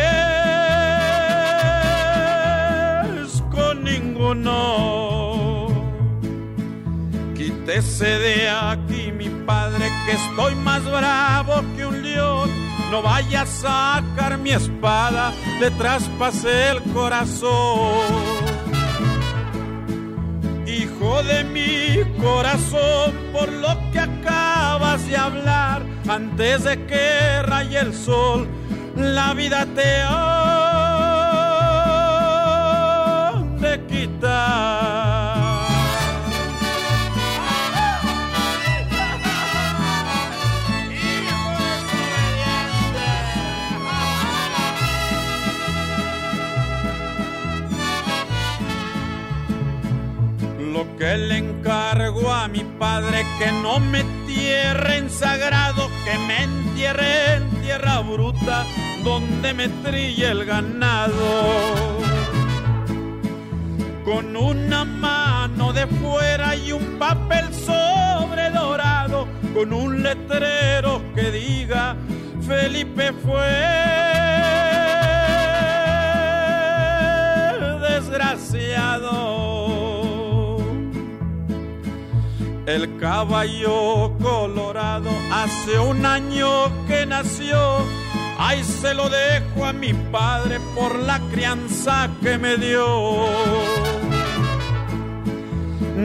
con 3.51 3.83
ninguno. 3.83 5.20
Quítese 7.61 8.17
de 8.17 8.49
aquí, 8.49 9.11
mi 9.11 9.29
padre, 9.45 9.87
que 10.05 10.13
estoy 10.13 10.55
más 10.55 10.83
bravo 10.83 11.61
que 11.75 11.85
un 11.85 12.01
león. 12.01 12.49
No 12.89 13.03
vaya 13.03 13.41
a 13.41 13.45
sacar 13.45 14.39
mi 14.39 14.49
espada, 14.49 15.31
le 15.59 15.69
traspasé 15.69 16.71
el 16.71 16.81
corazón. 16.91 18.01
Hijo 20.65 21.21
de 21.21 21.43
mi 21.43 22.03
corazón, 22.19 23.13
por 23.31 23.51
lo 23.51 23.77
que 23.91 23.99
acabas 23.99 25.07
de 25.07 25.17
hablar, 25.17 25.83
antes 26.09 26.63
de 26.63 26.83
que 26.87 27.43
raye 27.43 27.77
el 27.77 27.93
sol, 27.93 28.47
la 28.95 29.35
vida 29.35 29.67
te 29.75 30.01
ha 30.03 30.23
de 33.59 33.85
quitar. 33.85 35.00
que 51.01 51.17
le 51.17 51.37
encargo 51.39 52.31
a 52.31 52.47
mi 52.47 52.63
padre 52.77 53.25
que 53.39 53.51
no 53.51 53.79
me 53.79 54.03
tierre 54.27 54.97
en 54.97 55.09
sagrado, 55.09 55.89
que 56.05 56.15
me 56.27 56.43
entierre 56.43 57.37
en 57.37 57.49
tierra 57.63 58.01
bruta 58.01 58.65
donde 59.03 59.51
me 59.55 59.67
trille 59.67 60.29
el 60.29 60.45
ganado. 60.45 61.97
Con 64.05 64.37
una 64.37 64.85
mano 64.85 65.73
de 65.73 65.87
fuera 65.87 66.55
y 66.55 66.71
un 66.71 66.99
papel 66.99 67.51
sobre 67.51 68.51
dorado, 68.51 69.27
con 69.55 69.73
un 69.73 70.03
letrero 70.03 71.01
que 71.15 71.31
diga 71.31 71.95
Felipe 72.47 73.11
fue 73.23 73.49
desgraciado. 77.89 79.50
El 82.73 82.97
caballo 82.99 84.17
colorado 84.21 85.09
hace 85.29 85.77
un 85.77 86.05
año 86.05 86.71
que 86.87 87.05
nació. 87.05 87.59
Ay, 88.37 88.63
se 88.63 88.93
lo 88.93 89.09
dejo 89.09 89.65
a 89.65 89.73
mi 89.73 89.93
padre 89.93 90.61
por 90.73 90.95
la 90.99 91.19
crianza 91.31 92.09
que 92.23 92.37
me 92.37 92.55
dio 92.55 93.25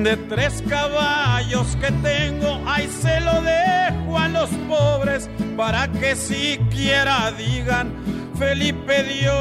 de 0.02 0.16
tres 0.29 0.64
caballos 0.68 1.76
que 1.76 1.92
tengo, 2.02 2.61
ay 2.66 2.88
se 3.00 3.20
lo 3.20 3.40
dejo 3.42 4.18
a 4.18 4.26
los 4.29 4.50
pobres 4.68 5.31
para 5.57 5.87
que 5.92 6.16
siquiera 6.16 7.31
digan, 7.33 7.92
Felipe 8.37 9.05
Dios 9.05 9.37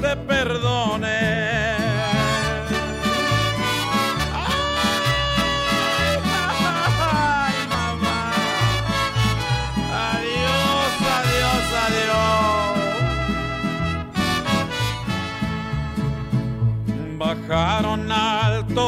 te 0.00 0.16
perdone. 0.16 1.65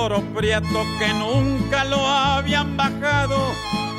Toro 0.08 0.22
prieto 0.34 0.86
que 0.98 1.12
nunca 1.12 1.84
lo 1.84 1.98
habían 2.06 2.76
bajado, 2.78 3.36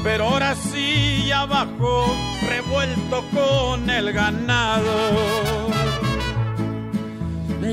pero 0.03 0.25
ahora 0.25 0.55
sí 0.55 1.25
ya 1.27 1.45
bajó 1.45 2.15
revuelto 2.49 3.23
con 3.31 3.87
el 3.89 4.11
ganado. 4.11 5.69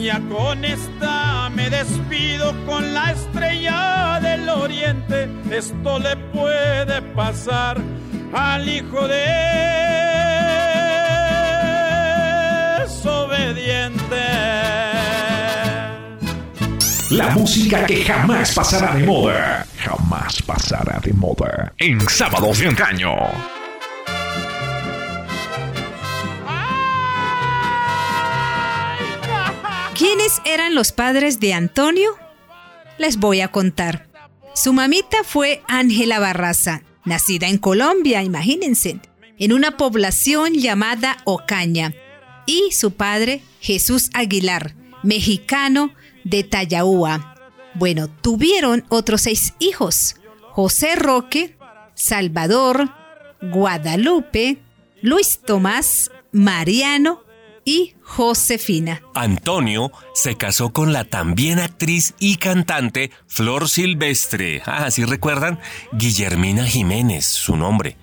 Ya 0.02 0.20
con 0.28 0.64
esta 0.64 1.48
me 1.50 1.70
despido 1.70 2.52
con 2.66 2.92
la 2.92 3.12
estrella 3.12 4.20
del 4.20 4.48
oriente, 4.50 5.30
esto 5.50 5.98
le 5.98 6.16
puede 6.16 7.00
pasar 7.14 7.78
al 8.34 8.68
hijo 8.68 9.08
de 9.08 9.24
desobediente. 12.80 14.25
La 17.10 17.30
música 17.30 17.86
que 17.86 18.04
jamás 18.04 18.52
pasará 18.52 18.96
de 18.96 19.06
moda. 19.06 19.64
Jamás 19.78 20.42
pasará 20.42 20.98
de 20.98 21.12
moda. 21.12 21.72
En 21.78 22.00
sábados 22.08 22.58
de 22.58 22.66
antaño. 22.66 23.12
¿Quiénes 29.96 30.42
eran 30.44 30.74
los 30.74 30.90
padres 30.90 31.38
de 31.38 31.54
Antonio? 31.54 32.10
Les 32.98 33.18
voy 33.18 33.40
a 33.40 33.52
contar. 33.52 34.08
Su 34.56 34.72
mamita 34.72 35.18
fue 35.22 35.62
Ángela 35.68 36.18
Barraza, 36.18 36.82
nacida 37.04 37.46
en 37.46 37.58
Colombia, 37.58 38.24
imagínense, 38.24 38.98
en 39.38 39.52
una 39.52 39.76
población 39.76 40.54
llamada 40.54 41.18
Ocaña. 41.24 41.94
Y 42.46 42.72
su 42.72 42.94
padre, 42.94 43.42
Jesús 43.60 44.10
Aguilar, 44.12 44.74
mexicano 45.04 45.92
de 46.26 46.42
Tallaúa. 46.42 47.36
Bueno, 47.74 48.08
tuvieron 48.08 48.84
otros 48.88 49.22
seis 49.22 49.54
hijos, 49.60 50.16
José 50.50 50.96
Roque, 50.96 51.56
Salvador, 51.94 52.90
Guadalupe, 53.40 54.58
Luis 55.02 55.40
Tomás, 55.40 56.10
Mariano 56.32 57.22
y 57.64 57.94
Josefina. 58.02 59.02
Antonio 59.14 59.92
se 60.14 60.36
casó 60.36 60.72
con 60.72 60.92
la 60.92 61.04
también 61.04 61.60
actriz 61.60 62.14
y 62.18 62.36
cantante 62.36 63.12
Flor 63.28 63.68
Silvestre. 63.68 64.62
Ah, 64.66 64.90
¿sí 64.90 65.04
recuerdan? 65.04 65.60
Guillermina 65.92 66.66
Jiménez, 66.66 67.24
su 67.24 67.56
nombre. 67.56 67.98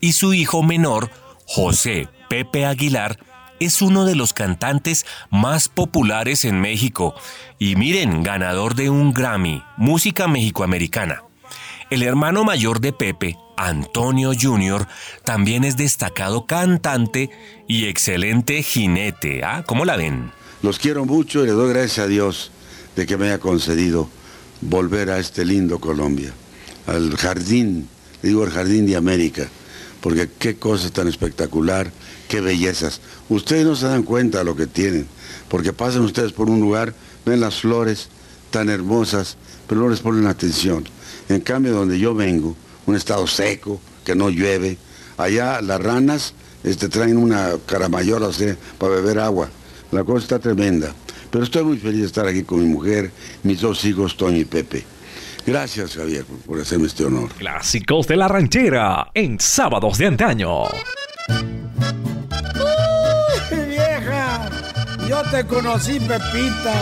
Y 0.00 0.12
su 0.12 0.34
hijo 0.34 0.62
menor, 0.62 1.10
José 1.46 2.08
Pepe 2.28 2.66
Aguilar, 2.66 3.18
es 3.60 3.82
uno 3.82 4.04
de 4.04 4.14
los 4.14 4.32
cantantes 4.32 5.06
más 5.30 5.68
populares 5.68 6.44
en 6.44 6.60
México 6.60 7.14
y 7.58 7.76
miren, 7.76 8.22
ganador 8.22 8.74
de 8.74 8.90
un 8.90 9.12
Grammy, 9.12 9.62
música 9.76 10.28
mexicoamericana. 10.28 11.22
El 11.90 12.02
hermano 12.02 12.44
mayor 12.44 12.80
de 12.80 12.92
Pepe, 12.92 13.38
Antonio 13.56 14.32
Jr., 14.38 14.86
también 15.24 15.64
es 15.64 15.76
destacado 15.76 16.46
cantante 16.46 17.30
y 17.66 17.86
excelente 17.86 18.62
jinete. 18.62 19.42
¿Ah? 19.42 19.64
¿Cómo 19.66 19.84
la 19.84 19.96
ven? 19.96 20.30
Los 20.62 20.78
quiero 20.78 21.04
mucho 21.04 21.42
y 21.42 21.46
le 21.46 21.52
doy 21.52 21.72
gracias 21.72 22.00
a 22.00 22.08
Dios 22.08 22.50
de 22.94 23.06
que 23.06 23.16
me 23.16 23.26
haya 23.26 23.38
concedido 23.38 24.10
volver 24.60 25.10
a 25.10 25.18
este 25.18 25.44
lindo 25.44 25.78
Colombia, 25.78 26.32
al 26.86 27.16
jardín, 27.16 27.88
digo 28.22 28.44
el 28.44 28.50
jardín 28.50 28.86
de 28.86 28.96
América, 28.96 29.48
porque 30.00 30.28
qué 30.38 30.56
cosa 30.56 30.90
tan 30.90 31.08
espectacular, 31.08 31.90
qué 32.28 32.40
bellezas. 32.40 33.00
Ustedes 33.28 33.66
no 33.66 33.74
se 33.74 33.86
dan 33.86 34.02
cuenta 34.02 34.38
de 34.38 34.44
lo 34.44 34.54
que 34.54 34.66
tienen, 34.66 35.06
porque 35.48 35.72
pasan 35.72 36.02
ustedes 36.02 36.32
por 36.32 36.48
un 36.48 36.60
lugar, 36.60 36.94
ven 37.26 37.40
las 37.40 37.60
flores 37.60 38.08
tan 38.50 38.68
hermosas, 38.68 39.36
pero 39.66 39.80
no 39.80 39.88
les 39.88 40.00
ponen 40.00 40.26
atención. 40.26 40.84
En 41.28 41.40
cambio, 41.40 41.72
donde 41.72 41.98
yo 41.98 42.14
vengo, 42.14 42.56
un 42.86 42.94
estado 42.94 43.26
seco, 43.26 43.80
que 44.04 44.14
no 44.14 44.30
llueve, 44.30 44.78
allá 45.16 45.60
las 45.60 45.80
ranas 45.80 46.34
este, 46.64 46.88
traen 46.88 47.16
una 47.16 47.50
caramayola 47.66 48.30
para 48.78 48.94
beber 48.94 49.18
agua. 49.18 49.48
La 49.90 50.04
cosa 50.04 50.22
está 50.22 50.38
tremenda. 50.38 50.94
Pero 51.30 51.44
estoy 51.44 51.64
muy 51.64 51.78
feliz 51.78 52.00
de 52.00 52.06
estar 52.06 52.26
aquí 52.26 52.42
con 52.42 52.60
mi 52.60 52.66
mujer, 52.66 53.10
mis 53.42 53.60
dos 53.60 53.84
hijos, 53.84 54.16
Toño 54.16 54.38
y 54.38 54.44
Pepe. 54.44 54.84
Gracias, 55.46 55.96
Javier, 55.96 56.24
por 56.46 56.60
hacerme 56.60 56.86
este 56.86 57.04
honor. 57.04 57.30
Clásicos 57.38 58.06
de 58.06 58.16
la 58.16 58.28
ranchera 58.28 59.10
en 59.14 59.38
sábados 59.38 59.98
de 59.98 60.06
antaño. 60.06 60.64
Te 65.30 65.46
conocí, 65.46 66.00
Pepita, 66.00 66.74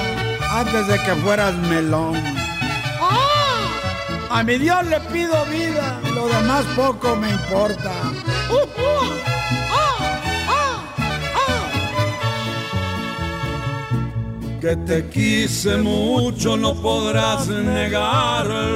antes 0.50 0.86
de 0.86 0.98
que 0.98 1.14
fueras 1.16 1.54
melón. 1.68 2.14
A 4.30 4.42
mi 4.42 4.58
Dios 4.58 4.84
le 4.86 5.00
pido 5.00 5.44
vida, 5.46 6.00
lo 6.14 6.26
demás 6.28 6.64
poco 6.74 7.16
me 7.16 7.30
importa. 7.30 7.92
Que 14.60 14.76
te 14.76 15.08
quise 15.08 15.76
mucho, 15.76 16.56
no 16.56 16.74
podrás 16.74 17.46
negarlo. 17.46 18.68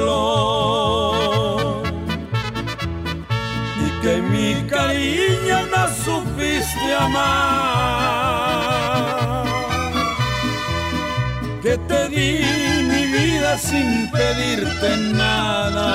Y 3.84 3.90
que 4.02 4.22
mi 4.22 4.54
cariño 4.68 5.66
no 5.66 5.88
supiste 6.04 6.94
amar. 6.98 7.99
Mi 12.90 13.02
vida 13.06 13.56
sin 13.56 14.10
pedirte 14.10 14.96
nada. 15.14 15.90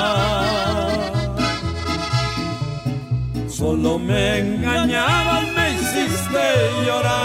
Solo 3.47 3.99
me 3.99 4.39
engañabas, 4.39 5.43
me 5.55 5.65
hiciste 5.75 6.45
llorar. 6.85 7.15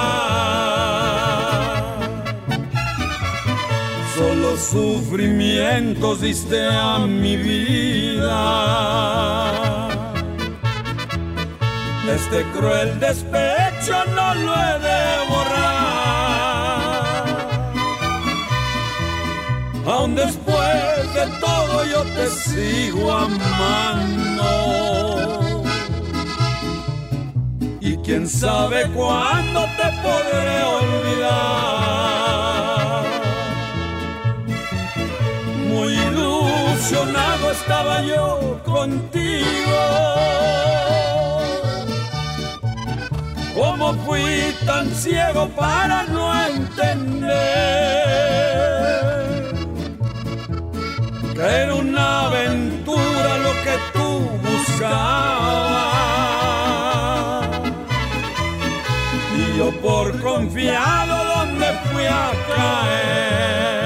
Solo 4.14 4.48
sufrimientos 4.56 6.20
diste 6.20 6.60
a 6.66 6.98
mi 6.98 7.36
vida. 7.36 8.40
Este 12.16 12.42
cruel 12.52 13.00
despecho 13.00 13.96
no 14.14 14.34
lo 14.34 14.54
he 14.54 14.78
Aún 19.90 20.14
después 20.14 21.14
de 21.14 21.26
todo 21.40 21.84
yo 21.84 22.02
te 22.14 22.28
sigo 22.28 23.12
amando. 23.12 24.44
Y 27.80 27.96
quién 27.96 28.28
sabe 28.28 28.86
cuándo 28.94 29.64
te 29.78 29.90
podré 30.04 30.62
olvidar. 30.78 31.40
Muy 35.70 35.92
ilusionado 35.94 37.50
estaba 37.50 38.02
yo 38.02 38.60
contigo. 38.64 39.80
¿Cómo 43.56 43.94
fui 44.06 44.54
tan 44.64 44.88
ciego 44.94 45.48
para 45.48 46.04
no 46.04 46.32
entender 46.44 48.29
Era 51.42 51.74
una 51.74 52.26
aventura 52.26 53.38
lo 53.38 53.52
que 53.62 53.78
tú 53.94 54.28
buscabas. 54.42 55.90
Y 59.34 59.56
yo 59.56 59.72
por 59.80 60.20
confiado 60.20 61.24
donde 61.34 61.66
fui 61.90 62.04
a 62.04 62.30
caer. 62.54 63.80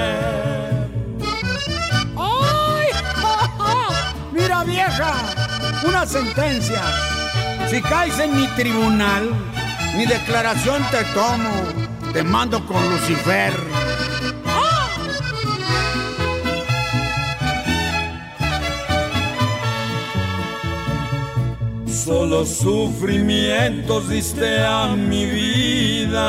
¡Ay! 2.17 2.87
Mira 4.33 4.65
vieja, 4.65 5.13
una 5.87 6.05
sentencia. 6.05 6.81
Si 7.69 7.81
caes 7.81 8.19
en 8.19 8.35
mi 8.35 8.47
tribunal, 8.47 9.29
mi 9.95 10.05
declaración 10.05 10.83
te 10.91 11.05
tomo. 11.13 11.53
Te 12.11 12.21
mando 12.21 12.65
con 12.65 12.83
Lucifer. 12.89 13.74
Solo 22.05 22.45
sufrimientos 22.45 24.07
diste 24.07 24.63
a 24.63 24.95
mi 24.95 25.25
vida. 25.25 26.21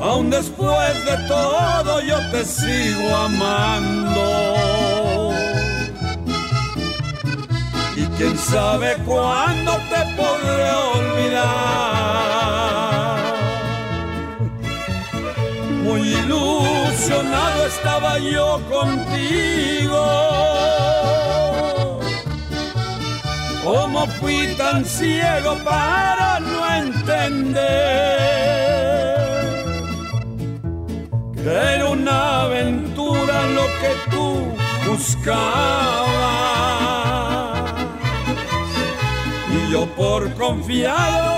Aún 0.01 0.29
después 0.29 1.05
de 1.05 1.17
todo 1.27 1.99
yo 1.99 2.17
te 2.31 2.45
sigo 2.45 3.13
amando. 3.13 5.33
Y 7.97 8.05
quién 8.15 8.37
sabe 8.37 8.95
cuándo 9.05 9.73
te 9.89 10.05
podré 10.15 10.71
olvidar. 10.95 12.90
Muy 15.83 16.09
ilusionado 16.09 17.65
estaba 17.65 18.19
yo 18.19 18.61
contigo. 18.69 20.31
¿Cómo 23.63 24.05
fui 24.19 24.55
tan 24.57 24.85
ciego 24.85 25.57
para 25.63 26.39
no 26.39 26.75
entender? 26.75 27.61
Que 31.33 31.49
era 31.75 31.89
una 31.89 32.41
aventura 32.41 33.47
lo 33.47 33.65
que 33.81 33.91
tú 34.11 34.47
buscabas. 34.87 35.41
Y 39.49 39.71
yo 39.71 39.85
por 39.95 40.31
confiado, 40.35 41.35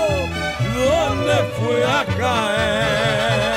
¿dónde 0.74 1.34
fui 1.58 1.82
a 1.82 2.04
caer? 2.18 3.53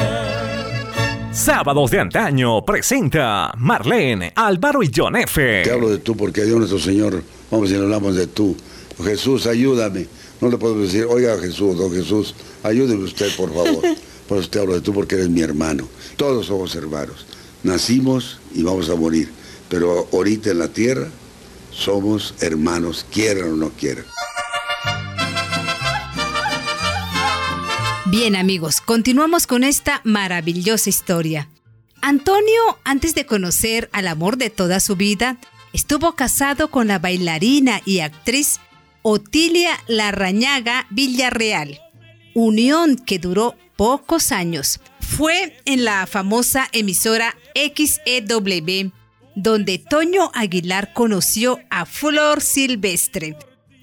Sábados 1.47 1.91
de 1.91 2.01
antaño 2.01 2.65
presenta 2.65 3.53
Marlene, 3.57 4.33
Álvaro 4.35 4.83
y 4.83 4.91
John 4.93 5.15
F. 5.15 5.61
Te 5.63 5.71
hablo 5.71 5.87
de 5.87 5.99
tú 5.99 6.13
porque 6.17 6.43
Dios 6.43 6.57
nuestro 6.57 6.77
Señor, 6.77 7.23
vamos 7.49 7.71
y 7.71 7.75
hablamos 7.75 8.17
de 8.17 8.27
tú. 8.27 8.53
Jesús, 9.01 9.47
ayúdame. 9.47 10.07
No 10.41 10.49
le 10.49 10.57
puedo 10.57 10.77
decir, 10.77 11.05
oiga 11.05 11.39
Jesús, 11.39 11.77
don 11.77 11.89
Jesús, 11.93 12.35
ayúdeme 12.63 13.05
usted, 13.05 13.33
por 13.37 13.53
favor. 13.53 13.81
Por 14.27 14.39
eso 14.39 14.49
te 14.49 14.59
hablo 14.59 14.73
de 14.73 14.81
tú 14.81 14.93
porque 14.93 15.15
eres 15.15 15.29
mi 15.29 15.39
hermano. 15.39 15.87
Todos 16.17 16.47
somos 16.47 16.75
hermanos. 16.75 17.25
Nacimos 17.63 18.41
y 18.53 18.61
vamos 18.63 18.89
a 18.89 18.95
morir. 18.95 19.29
Pero 19.69 20.05
ahorita 20.11 20.51
en 20.51 20.59
la 20.59 20.67
tierra 20.67 21.07
somos 21.71 22.33
hermanos, 22.41 23.05
quieran 23.09 23.53
o 23.53 23.55
no 23.55 23.69
quieran. 23.69 24.03
Bien 28.09 28.37
amigos, 28.37 28.79
continuamos 28.79 29.47
con 29.47 29.65
esta 29.65 29.99
maravillosa 30.05 30.89
historia. 30.89 31.49
Antonio, 32.01 32.79
antes 32.85 33.13
de 33.15 33.25
conocer 33.25 33.89
al 33.91 34.07
amor 34.07 34.37
de 34.37 34.49
toda 34.49 34.79
su 34.79 34.95
vida, 34.95 35.37
estuvo 35.73 36.15
casado 36.15 36.71
con 36.71 36.87
la 36.87 36.99
bailarina 36.99 37.81
y 37.83 37.99
actriz 37.99 38.61
Otilia 39.01 39.71
Larrañaga 39.87 40.87
Villarreal, 40.89 41.81
unión 42.33 42.95
que 42.95 43.19
duró 43.19 43.57
pocos 43.75 44.31
años. 44.31 44.79
Fue 45.01 45.57
en 45.65 45.83
la 45.83 46.07
famosa 46.07 46.69
emisora 46.71 47.35
XEW, 47.55 48.93
donde 49.35 49.79
Toño 49.79 50.31
Aguilar 50.33 50.93
conoció 50.93 51.59
a 51.69 51.85
Flor 51.85 52.39
Silvestre, 52.39 53.35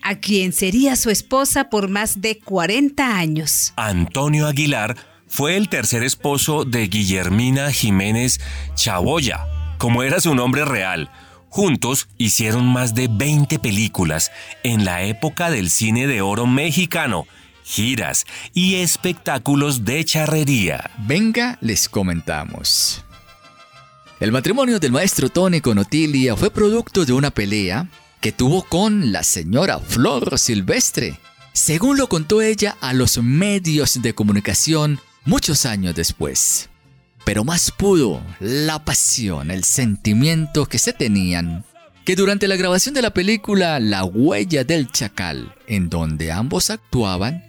a 0.05 0.17
quien 0.17 0.53
sería 0.53 0.95
su 0.95 1.11
esposa 1.11 1.71
por 1.71 1.89
más 1.89 2.21
de 2.21 2.39
40 2.39 3.17
años. 3.17 3.73
Antonio 3.77 4.47
Aguilar 4.47 4.97
fue 5.27 5.57
el 5.57 5.69
tercer 5.69 6.05
esposo 6.05 6.65
de 6.65 6.87
Guillermina 6.87 7.73
Jiménez 7.73 8.39
Chaboya, 8.77 9.49
como 9.79 10.03
era 10.03 10.21
su 10.21 10.35
nombre 10.35 10.65
real. 10.65 11.11
Juntos 11.49 12.09
hicieron 12.19 12.67
más 12.67 12.95
de 12.95 13.09
20 13.11 13.59
películas 13.59 14.31
en 14.63 14.85
la 14.85 15.03
época 15.03 15.51
del 15.51 15.71
cine 15.71 16.07
de 16.07 16.21
oro 16.21 16.47
mexicano, 16.47 17.27
giras 17.65 18.27
y 18.53 18.77
espectáculos 18.77 19.85
de 19.85 20.05
charrería. 20.05 20.91
Venga, 20.99 21.59
les 21.61 21.89
comentamos. 21.89 23.05
El 24.21 24.33
matrimonio 24.33 24.79
del 24.79 24.93
maestro 24.93 25.29
Tony 25.29 25.61
con 25.61 25.79
Otilia 25.79 26.37
fue 26.37 26.51
producto 26.51 27.05
de 27.05 27.13
una 27.13 27.31
pelea 27.31 27.89
que 28.25 28.33
tuvo 28.33 28.63
con 28.63 29.13
la 29.13 29.23
señora 29.23 29.79
Flor 29.79 30.39
Silvestre, 30.39 31.21
según 31.53 31.99
lo 31.99 32.09
contó 32.09 32.41
ella 32.41 32.75
a 32.81 32.95
los 32.95 33.19
medios 33.19 34.01
de 34.01 34.15
comunicación 34.15 34.99
muchos 35.27 35.67
años 35.67 35.95
después. 35.95 36.71
Pero 37.27 37.45
más 37.45 37.71
pudo 37.71 38.23
la 38.41 38.83
pasión, 38.83 39.51
el 39.51 39.63
sentimiento 39.63 40.65
que 40.65 40.79
se 40.79 40.95
tenían, 40.95 41.67
que 42.07 42.17
durante 42.17 42.49
la 42.49 42.57
grabación 42.57 42.95
de 42.95 43.03
la 43.03 43.13
película 43.13 43.79
La 43.79 44.07
huella 44.07 44.65
del 44.65 44.91
chacal, 44.91 45.55
en 45.67 45.91
donde 45.91 46.33
ambos 46.33 46.71
actuaban, 46.71 47.45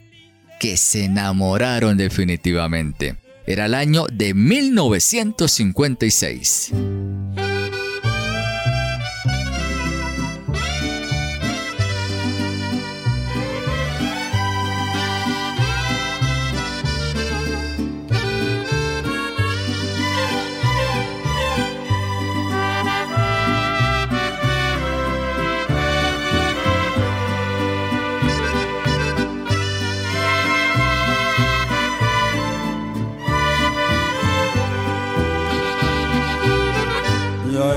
que 0.60 0.76
se 0.76 1.06
enamoraron 1.06 1.96
definitivamente. 1.96 3.16
Era 3.48 3.68
el 3.68 3.76
año 3.76 4.08
de 4.12 4.34
1956. 4.34 6.74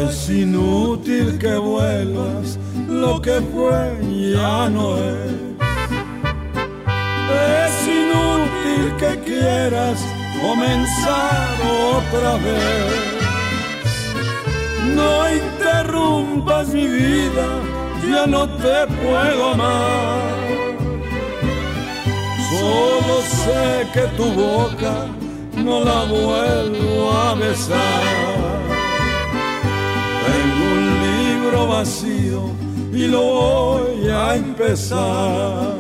Es 0.09 0.31
inútil 0.31 1.39
que 1.39 1.57
vuelvas, 1.57 2.59
lo 2.89 3.21
que 3.21 3.41
fue 3.53 3.99
ya 4.33 4.69
no 4.69 4.97
es. 4.97 5.33
Es 7.65 7.75
inútil 7.87 8.97
que 8.99 9.21
quieras 9.21 9.99
comenzar 10.41 11.49
otra 11.95 12.33
vez. 12.47 13.19
No 14.95 15.31
interrumpas 15.31 16.69
mi 16.69 16.87
vida, 16.87 17.47
ya 18.11 18.27
no 18.27 18.49
te 18.49 18.87
puedo 19.03 19.51
amar. 19.53 20.39
Solo 22.51 23.21
sé 23.45 23.87
que 23.93 24.07
tu 24.17 24.25
boca 24.33 25.07
no 25.57 25.85
la 25.85 26.05
vuelvo 26.05 27.13
a 27.13 27.35
besar. 27.35 28.38
Libro 31.49 31.67
vacío 31.67 32.51
y 32.93 33.07
lo 33.07 33.23
voy 33.23 34.09
a 34.09 34.35
empezar. 34.37 35.75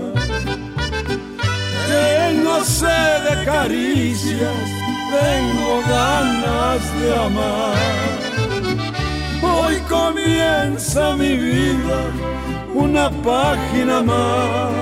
Tengo 1.88 2.64
sed 2.64 3.18
de 3.28 3.44
caricias, 3.44 4.66
tengo 5.10 5.82
ganas 5.88 6.80
de 7.00 7.14
amar. 7.14 7.76
Hoy 9.42 9.76
comienza 9.88 11.16
mi 11.16 11.36
vida, 11.36 12.00
una 12.74 13.10
página 13.10 14.02
más. 14.02 14.72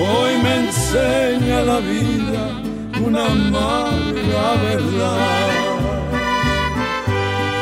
Hoy 0.00 0.42
me 0.42 0.54
enseña 0.66 1.62
la 1.62 1.78
vida 1.80 2.68
una 3.04 3.26
amarga 3.26 4.54
verdad. 4.62 5.57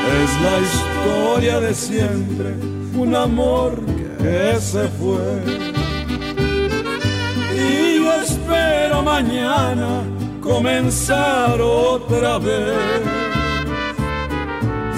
Es 0.07 0.31
la 0.41 0.61
historia 0.61 1.61
de 1.61 1.75
siempre, 1.75 2.55
un 2.95 3.15
amor 3.15 3.81
que 4.19 4.57
se 4.61 4.89
fue. 5.01 5.43
Y 7.55 7.97
yo 7.97 8.13
espero 8.23 9.03
mañana 9.03 10.03
comenzar 10.41 11.61
otra 11.61 12.39
vez. 12.39 13.03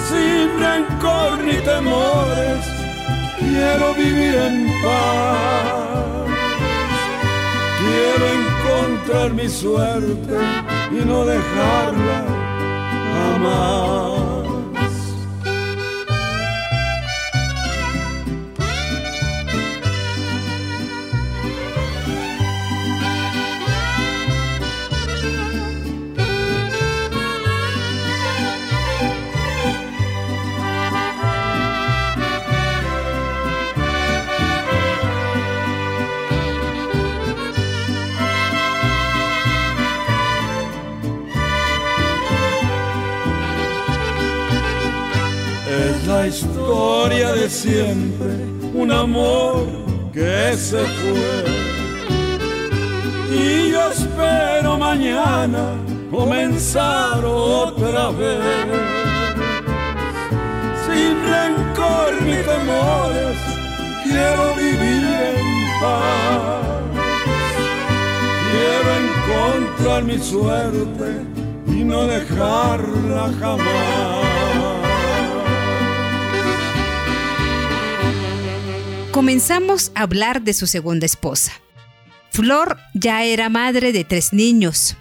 Sin 0.09 0.61
rencor 0.61 1.38
ni 1.44 1.55
temores, 1.55 2.64
quiero 3.38 3.94
vivir 3.94 4.35
en 4.35 4.66
paz. 4.83 5.88
Quiero 7.81 8.25
encontrar 8.40 9.33
mi 9.33 9.49
suerte 9.49 10.37
y 10.90 11.05
no 11.05 11.25
dejarla 11.25 12.25
jamás. 13.14 14.17
Que 50.12 50.57
se 50.57 50.79
fue. 50.79 51.44
Y 53.31 53.71
yo 53.71 53.90
espero 53.90 54.79
mañana 54.79 55.75
comenzar 56.11 57.25
otra 57.25 58.11
vez. 58.11 58.40
Sin 60.85 61.14
rencor 61.33 62.23
ni 62.23 62.37
temores, 62.53 63.38
quiero 64.05 64.55
vivir 64.57 65.05
en 65.29 65.81
paz. 65.81 66.66
Quiero 68.51 68.90
encontrar 69.05 70.05
mi 70.05 70.18
suerte 70.18 71.25
y 71.66 71.85
no 71.85 72.07
dejarla 72.07 73.31
jamás. 73.40 74.17
Comenzamos 79.18 79.90
a 79.96 80.02
hablar 80.02 80.42
de 80.42 80.54
su 80.54 80.68
segunda 80.68 81.04
esposa. 81.04 81.50
Flor 82.31 82.76
ya 82.94 83.24
era 83.24 83.48
madre 83.48 83.90
de 83.90 84.04
tres 84.04 84.33
niños, 84.33 84.96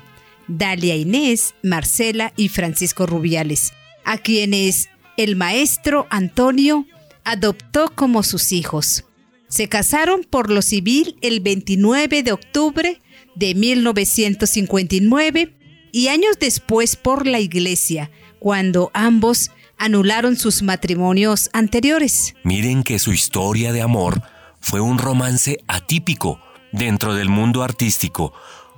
Dalia 0.47 0.95
Inés, 0.95 1.53
Marcela 1.62 2.34
y 2.36 2.49
Francisco 2.49 3.06
Rubiales, 3.06 3.73
a 4.06 4.17
quienes 4.17 4.89
el 5.17 5.36
maestro 5.36 6.08
Antonio 6.10 6.88
adoptó 7.25 7.93
como 7.93 8.23
sus 8.23 8.53
hijos. 8.53 9.06
Se 9.49 9.69
casaron 9.69 10.25
por 10.27 10.49
lo 10.49 10.63
civil 10.63 11.15
el 11.21 11.39
29 11.39 12.23
de 12.23 12.32
octubre 12.32 12.99
de 13.36 13.53
1959 13.53 15.53
y 15.91 16.08
años 16.08 16.39
después 16.39 16.95
por 16.95 17.27
la 17.27 17.39
iglesia, 17.39 18.10
cuando 18.39 18.89
ambos 18.95 19.51
anularon 19.77 20.35
sus 20.37 20.61
matrimonios 20.61 21.49
anteriores. 21.53 22.35
Miren 22.43 22.83
que 22.83 22.99
su 22.99 23.11
historia 23.11 23.71
de 23.71 23.81
amor 23.81 24.21
fue 24.59 24.81
un 24.81 24.97
romance 24.97 25.59
atípico 25.67 26.39
dentro 26.71 27.13
del 27.13 27.29
mundo 27.29 27.63
artístico, 27.63 28.33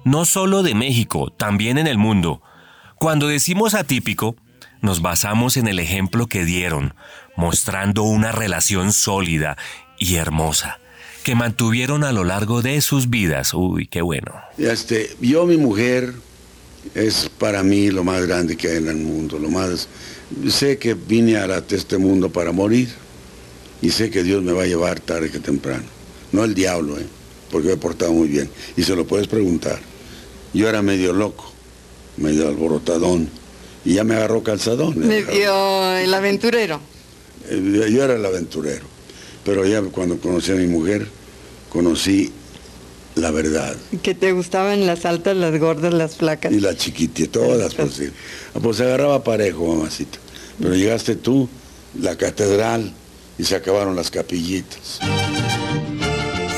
no 0.05 0.25
solo 0.25 0.63
de 0.63 0.75
México, 0.75 1.31
también 1.31 1.77
en 1.77 1.87
el 1.87 1.97
mundo. 1.97 2.41
Cuando 2.95 3.27
decimos 3.27 3.73
atípico, 3.73 4.35
nos 4.81 5.01
basamos 5.01 5.57
en 5.57 5.67
el 5.67 5.79
ejemplo 5.79 6.27
que 6.27 6.45
dieron, 6.45 6.93
mostrando 7.35 8.03
una 8.03 8.31
relación 8.31 8.93
sólida 8.93 9.57
y 9.97 10.15
hermosa 10.15 10.79
que 11.23 11.35
mantuvieron 11.35 12.03
a 12.03 12.11
lo 12.11 12.23
largo 12.23 12.61
de 12.61 12.79
sus 12.81 13.09
vidas. 13.09 13.53
Uy, 13.53 13.87
qué 13.87 14.01
bueno. 14.01 14.33
Este, 14.57 15.15
yo, 15.19 15.45
mi 15.45 15.57
mujer, 15.57 16.13
es 16.95 17.29
para 17.37 17.61
mí 17.63 17.91
lo 17.91 18.03
más 18.03 18.25
grande 18.25 18.55
que 18.55 18.69
hay 18.69 18.77
en 18.77 18.87
el 18.87 18.97
mundo, 18.97 19.37
lo 19.37 19.49
más 19.49 19.87
sé 20.49 20.77
que 20.77 20.93
vine 20.93 21.37
a 21.37 21.63
este 21.69 21.97
mundo 21.97 22.29
para 22.29 22.51
morir 22.51 22.89
y 23.81 23.89
sé 23.91 24.09
que 24.09 24.23
Dios 24.23 24.43
me 24.43 24.51
va 24.51 24.63
a 24.63 24.67
llevar 24.67 24.99
tarde 24.99 25.29
que 25.29 25.39
temprano. 25.39 25.85
No 26.31 26.43
el 26.43 26.53
diablo, 26.53 26.99
¿eh? 26.99 27.05
porque 27.51 27.67
me 27.67 27.73
he 27.73 27.77
portado 27.77 28.13
muy 28.13 28.27
bien. 28.27 28.49
Y 28.77 28.83
se 28.83 28.95
lo 28.95 29.05
puedes 29.05 29.27
preguntar. 29.27 29.79
Yo 30.53 30.67
era 30.67 30.81
medio 30.81 31.13
loco, 31.13 31.51
medio 32.17 32.47
alborotadón, 32.47 33.29
y 33.85 33.95
ya 33.95 34.03
me 34.03 34.15
agarró 34.15 34.43
calzadón. 34.43 34.97
Medio 34.99 35.95
el 35.97 36.13
aventurero. 36.13 36.79
Eh, 37.49 37.89
yo 37.91 38.03
era 38.03 38.15
el 38.15 38.25
aventurero, 38.25 38.85
pero 39.45 39.65
ya 39.65 39.81
cuando 39.83 40.19
conocí 40.19 40.51
a 40.51 40.55
mi 40.55 40.67
mujer, 40.67 41.07
conocí 41.69 42.31
la 43.15 43.31
verdad. 43.31 43.75
Que 44.01 44.13
te 44.15 44.31
gustaban 44.31 44.85
las 44.85 45.05
altas, 45.05 45.35
las 45.35 45.57
gordas, 45.59 45.93
las 45.93 46.15
flacas. 46.15 46.51
Y 46.51 46.59
las 46.59 46.77
chiquititas, 46.77 47.31
todas 47.31 47.75
posibles. 47.75 48.13
Pues 48.61 48.77
se 48.77 48.83
agarraba 48.83 49.23
parejo, 49.23 49.75
mamacita. 49.75 50.19
Pero 50.59 50.75
llegaste 50.75 51.15
tú, 51.15 51.47
la 51.99 52.15
catedral, 52.17 52.93
y 53.37 53.43
se 53.45 53.55
acabaron 53.55 53.95
las 53.95 54.11
capillitas. 54.11 54.99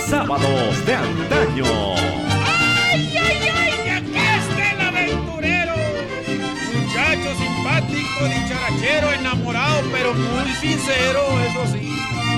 Sábados 0.10 0.86
de 0.86 0.94
antaño. 0.94 1.66
¡Ay, 1.96 3.18
ay, 3.18 3.50
ay! 3.56 3.90
¡Aquí 3.90 4.12
está 4.12 4.72
el 4.74 4.82
aventurero! 4.82 5.74
Muchacho 6.74 7.30
simpático, 7.38 8.26
dicharachero, 8.26 9.12
enamorado, 9.14 9.82
pero 9.92 10.14
muy 10.14 10.52
sincero, 10.60 11.22
eso 11.50 11.72
sí. 11.72 11.88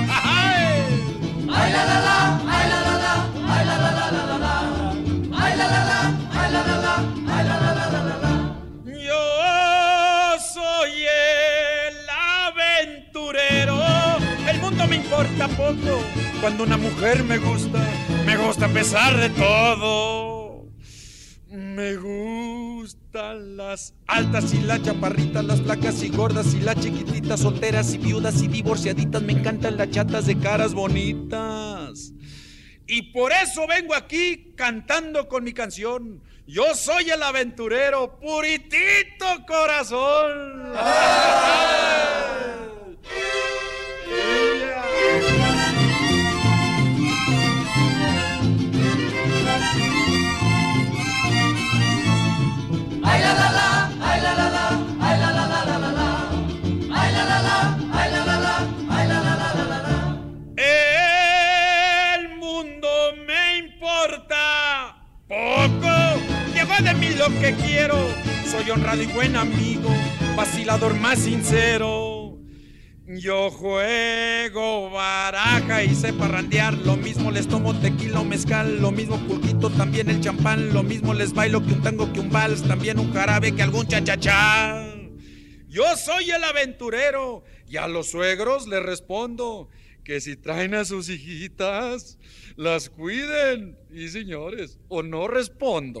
¡Ay! 0.08 0.82
¡Ay, 1.52 1.72
la, 1.72 1.84
la, 1.84 2.00
la! 2.00 2.40
¡Ay, 2.46 2.68
la, 2.70 2.80
la, 2.80 2.83
Cuando 15.56 16.64
una 16.64 16.76
mujer 16.76 17.22
me 17.22 17.38
gusta, 17.38 17.78
me 18.26 18.36
gusta 18.36 18.66
a 18.66 18.68
pesar 18.68 19.16
de 19.16 19.30
todo. 19.30 20.66
Me 21.48 21.96
gustan 21.96 23.56
las 23.56 23.94
altas 24.06 24.52
y 24.52 24.60
las 24.60 24.82
chaparritas, 24.82 25.44
las 25.44 25.62
flacas 25.62 26.02
y 26.02 26.08
gordas 26.08 26.54
y 26.54 26.60
las 26.60 26.80
chiquititas, 26.80 27.40
solteras 27.40 27.94
y 27.94 27.98
viudas 27.98 28.42
y 28.42 28.48
divorciaditas. 28.48 29.22
Me 29.22 29.32
encantan 29.32 29.76
las 29.76 29.90
chatas 29.90 30.26
de 30.26 30.38
caras 30.38 30.74
bonitas. 30.74 32.12
Y 32.86 33.12
por 33.12 33.32
eso 33.32 33.66
vengo 33.68 33.94
aquí 33.94 34.52
cantando 34.56 35.28
con 35.28 35.44
mi 35.44 35.52
canción. 35.52 36.22
Yo 36.46 36.74
soy 36.74 37.10
el 37.10 37.22
aventurero, 37.22 38.18
puritito 38.18 39.26
corazón. 39.46 40.74
Ay 40.76 42.33
lo 67.28 67.40
que 67.40 67.54
quiero. 67.54 67.96
Soy 68.50 68.70
honrado 68.70 69.02
y 69.02 69.06
buen 69.06 69.36
amigo, 69.36 69.88
vacilador 70.36 70.94
más 70.94 71.18
sincero. 71.18 72.38
Yo 73.06 73.50
juego 73.50 74.90
baraja 74.90 75.84
y 75.84 75.94
sé 75.94 76.12
parrandear, 76.12 76.74
lo 76.74 76.96
mismo 76.96 77.30
les 77.30 77.46
tomo 77.46 77.78
tequila 77.78 78.20
o 78.20 78.24
mezcal, 78.24 78.80
lo 78.80 78.90
mismo 78.90 79.18
pulquito, 79.26 79.70
también 79.70 80.08
el 80.08 80.20
champán, 80.20 80.72
lo 80.72 80.82
mismo 80.82 81.12
les 81.12 81.34
bailo 81.34 81.62
que 81.64 81.72
un 81.72 81.82
tango, 81.82 82.12
que 82.12 82.20
un 82.20 82.30
vals, 82.30 82.62
también 82.62 82.98
un 82.98 83.12
jarabe, 83.12 83.54
que 83.54 83.62
algún 83.62 83.86
chachachá. 83.86 84.86
Yo 85.68 85.84
soy 85.96 86.30
el 86.30 86.44
aventurero 86.44 87.44
y 87.66 87.76
a 87.76 87.88
los 87.88 88.10
suegros 88.10 88.66
les 88.66 88.82
respondo 88.82 89.68
que 90.04 90.20
si 90.20 90.36
traen 90.36 90.74
a 90.74 90.84
sus 90.84 91.08
hijitas, 91.08 92.18
las 92.56 92.90
cuiden. 92.90 93.78
Y 93.92 94.08
señores, 94.08 94.78
o 94.88 95.02
no 95.02 95.28
respondo. 95.28 96.00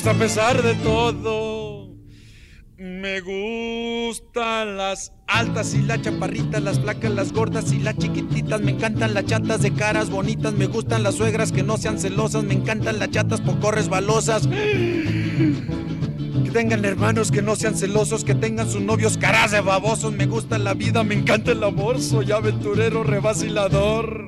gusta 0.00 0.12
a 0.12 0.18
pesar 0.18 0.62
de 0.62 0.74
todo. 0.76 1.90
Me 2.78 3.20
gustan 3.20 4.78
las 4.78 5.12
altas 5.26 5.74
y 5.74 5.82
las 5.82 6.00
chaparritas, 6.00 6.62
las 6.62 6.80
flacas, 6.80 7.10
las 7.10 7.34
gordas 7.34 7.70
y 7.70 7.80
las 7.80 7.98
chiquititas. 7.98 8.62
Me 8.62 8.70
encantan 8.70 9.12
las 9.12 9.26
chatas 9.26 9.60
de 9.60 9.74
caras 9.74 10.08
bonitas. 10.08 10.54
Me 10.54 10.68
gustan 10.68 11.02
las 11.02 11.16
suegras 11.16 11.52
que 11.52 11.62
no 11.62 11.76
sean 11.76 11.98
celosas. 11.98 12.44
Me 12.44 12.54
encantan 12.54 12.98
las 12.98 13.10
chatas 13.10 13.42
poco 13.42 13.72
resbalosas. 13.72 14.46
Que 14.46 15.60
tengan 16.50 16.82
hermanos 16.86 17.30
que 17.30 17.42
no 17.42 17.54
sean 17.54 17.76
celosos, 17.76 18.24
que 18.24 18.34
tengan 18.34 18.70
sus 18.70 18.80
novios 18.80 19.18
caras 19.18 19.50
de 19.50 19.60
babosos. 19.60 20.14
Me 20.14 20.24
gusta 20.24 20.58
la 20.58 20.72
vida, 20.72 21.04
me 21.04 21.14
encanta 21.14 21.52
el 21.52 21.62
amor. 21.62 22.00
Soy 22.00 22.32
aventurero, 22.32 23.04
revacilador. 23.04 24.24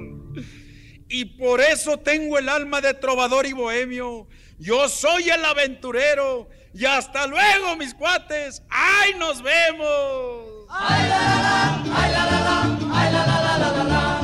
Y 1.09 1.25
por 1.25 1.62
eso 1.62 1.99
tengo 1.99 2.39
el 2.39 2.51
alma 2.51 2.83
de 2.83 2.93
trovador 2.93 3.47
y 3.47 3.55
bohemio. 3.55 4.29
Yo 4.62 4.88
soy 4.88 5.28
el 5.28 5.44
aventurero. 5.44 6.48
Y 6.72 6.84
hasta 6.84 7.26
luego, 7.26 7.76
mis 7.76 7.94
cuates. 7.94 8.62
¡Ay, 8.70 9.12
nos 9.18 9.42
vemos! 9.42 10.68
¡Ay, 10.70 11.08
la, 11.08 11.18
la, 11.18 11.42
la! 11.42 11.82
¡Ay, 11.96 12.12
la, 12.12 12.26
la, 12.30 12.40
la! 12.40 12.62
¡Ay, 12.94 13.12
la, 13.12 13.26
la, 13.26 13.42
la, 13.42 13.58
la, 13.58 13.72
la, 13.72 13.84
la! 13.84 14.20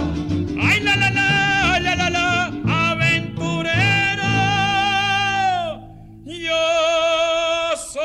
¡Ay, 0.63 0.81
la, 0.81 0.95
la, 0.95 1.11
la! 1.11 1.75
¡Ay, 1.75 1.83
la, 1.83 1.97
la, 1.97 2.11
la! 2.11 2.53
¡Aventurero! 2.93 4.29
Yo 6.25 6.57
soy. 7.93 8.03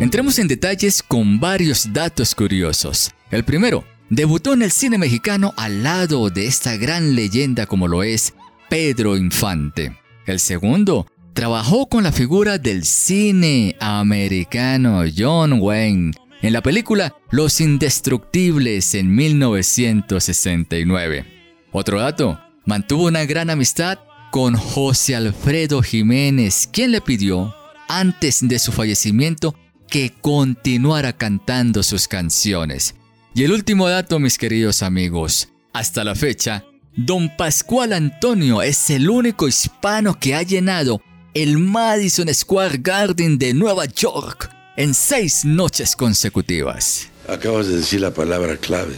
Entremos 0.00 0.36
en 0.40 0.48
detalles 0.48 1.00
con 1.00 1.38
varios 1.38 1.92
datos 1.92 2.34
curiosos. 2.34 3.14
El 3.30 3.44
primero, 3.44 3.84
debutó 4.10 4.54
en 4.54 4.62
el 4.62 4.70
cine 4.70 4.98
mexicano 4.98 5.54
al 5.56 5.82
lado 5.82 6.30
de 6.30 6.46
esta 6.46 6.76
gran 6.76 7.14
leyenda 7.14 7.66
como 7.66 7.88
lo 7.88 8.02
es 8.02 8.34
Pedro 8.68 9.16
Infante. 9.16 9.98
El 10.26 10.40
segundo, 10.40 11.06
trabajó 11.32 11.88
con 11.88 12.04
la 12.04 12.12
figura 12.12 12.58
del 12.58 12.84
cine 12.84 13.76
americano 13.80 15.04
John 15.16 15.54
Wayne 15.60 16.12
en 16.42 16.52
la 16.52 16.62
película 16.62 17.16
Los 17.30 17.60
Indestructibles 17.60 18.94
en 18.94 19.14
1969. 19.14 21.24
Otro 21.72 22.00
dato, 22.00 22.40
mantuvo 22.64 23.06
una 23.06 23.24
gran 23.24 23.50
amistad 23.50 23.98
con 24.30 24.56
José 24.56 25.16
Alfredo 25.16 25.82
Jiménez, 25.82 26.68
quien 26.72 26.92
le 26.92 27.00
pidió, 27.00 27.54
antes 27.88 28.46
de 28.46 28.58
su 28.58 28.72
fallecimiento, 28.72 29.54
que 29.88 30.12
continuara 30.20 31.14
cantando 31.14 31.82
sus 31.82 32.06
canciones. 32.08 32.94
Y 33.34 33.44
el 33.44 33.52
último 33.52 33.88
dato, 33.88 34.18
mis 34.18 34.38
queridos 34.38 34.82
amigos, 34.82 35.48
hasta 35.72 36.02
la 36.02 36.14
fecha, 36.14 36.64
Don 36.96 37.36
Pascual 37.36 37.92
Antonio 37.92 38.62
es 38.62 38.90
el 38.90 39.08
único 39.08 39.46
hispano 39.46 40.18
que 40.18 40.34
ha 40.34 40.42
llenado 40.42 41.00
el 41.34 41.58
Madison 41.58 42.32
Square 42.34 42.78
Garden 42.82 43.38
de 43.38 43.54
Nueva 43.54 43.84
York 43.84 44.50
en 44.76 44.94
seis 44.94 45.44
noches 45.44 45.94
consecutivas. 45.94 47.08
Acabas 47.28 47.68
de 47.68 47.76
decir 47.76 48.00
la 48.00 48.12
palabra 48.12 48.56
clave, 48.56 48.96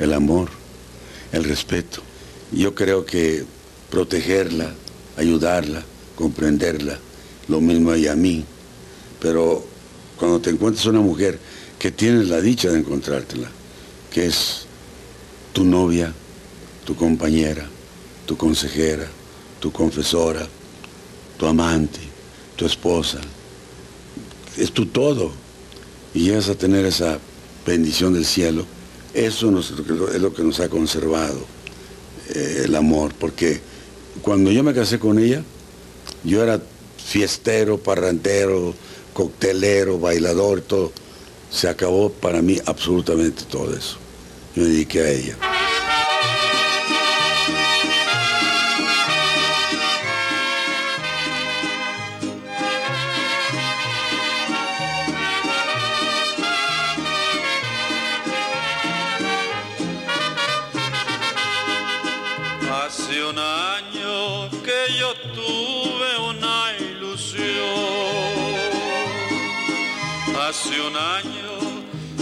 el 0.00 0.12
amor, 0.12 0.48
el 1.30 1.44
respeto. 1.44 2.02
Yo 2.50 2.74
creo 2.74 3.04
que 3.04 3.44
protegerla, 3.90 4.74
ayudarla, 5.16 5.84
comprenderla, 6.16 6.98
lo 7.46 7.60
mismo 7.60 7.92
hay 7.92 8.08
a 8.08 8.16
mí. 8.16 8.44
Pero 9.20 9.64
cuando 10.16 10.40
te 10.40 10.50
encuentras 10.50 10.86
una 10.86 11.00
mujer 11.00 11.38
que 11.78 11.92
tienes 11.92 12.28
la 12.28 12.40
dicha 12.40 12.70
de 12.70 12.80
encontrártela, 12.80 13.48
que 14.12 14.26
es 14.26 14.66
tu 15.52 15.64
novia, 15.64 16.12
tu 16.84 16.94
compañera, 16.94 17.66
tu 18.26 18.36
consejera, 18.36 19.06
tu 19.60 19.70
confesora, 19.72 20.46
tu 21.38 21.46
amante, 21.46 22.00
tu 22.56 22.66
esposa. 22.66 23.20
Es 24.56 24.72
tu 24.72 24.86
todo. 24.86 25.30
Y 26.14 26.20
llegas 26.24 26.48
a 26.48 26.54
tener 26.54 26.84
esa 26.86 27.18
bendición 27.66 28.12
del 28.14 28.24
cielo. 28.24 28.64
Eso 29.14 29.50
nos- 29.50 29.70
es 29.70 30.20
lo 30.20 30.32
que 30.34 30.42
nos 30.42 30.60
ha 30.60 30.68
conservado 30.68 31.38
eh, 32.34 32.62
el 32.64 32.74
amor. 32.74 33.12
Porque 33.18 33.60
cuando 34.22 34.50
yo 34.50 34.62
me 34.62 34.74
casé 34.74 34.98
con 34.98 35.18
ella, 35.18 35.42
yo 36.24 36.42
era 36.42 36.60
fiestero, 37.04 37.78
parrantero, 37.78 38.74
coctelero, 39.12 39.98
bailador, 39.98 40.60
todo. 40.60 40.92
Se 41.50 41.68
acabó 41.68 42.10
para 42.10 42.42
mí 42.42 42.58
absolutamente 42.66 43.44
todo 43.44 43.74
eso. 43.74 43.98
Me 44.54 44.64
dediqué 44.64 45.00
a 45.00 45.10
ella. 45.10 45.36
Hace 70.68 70.80
un 70.82 70.96
año 70.96 71.80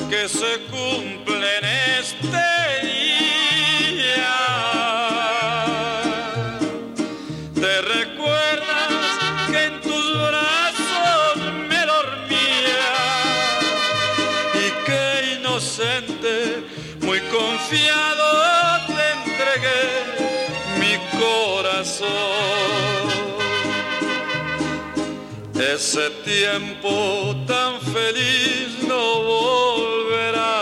que 0.08 0.28
se 0.28 0.60
cumple 0.70 1.58
en 1.58 1.64
este 1.98 2.46
día. 2.86 4.34
¿Te 7.54 7.80
recuerdas 7.80 9.18
que 9.50 9.64
en 9.64 9.80
tus 9.80 10.12
brazos 10.28 11.36
me 11.68 11.80
dormía? 11.86 12.86
Y 14.54 14.70
que 14.86 15.34
inocente, 15.40 16.62
muy 17.00 17.18
confiado 17.22 18.26
te 18.86 19.06
entregué 19.24 19.82
mi 20.78 20.94
corazón. 21.18 22.06
Ese 25.58 26.10
tiempo 26.50 27.34
tan 27.46 27.80
feliz 27.80 28.68
no 28.86 29.02
volverá. 29.32 30.54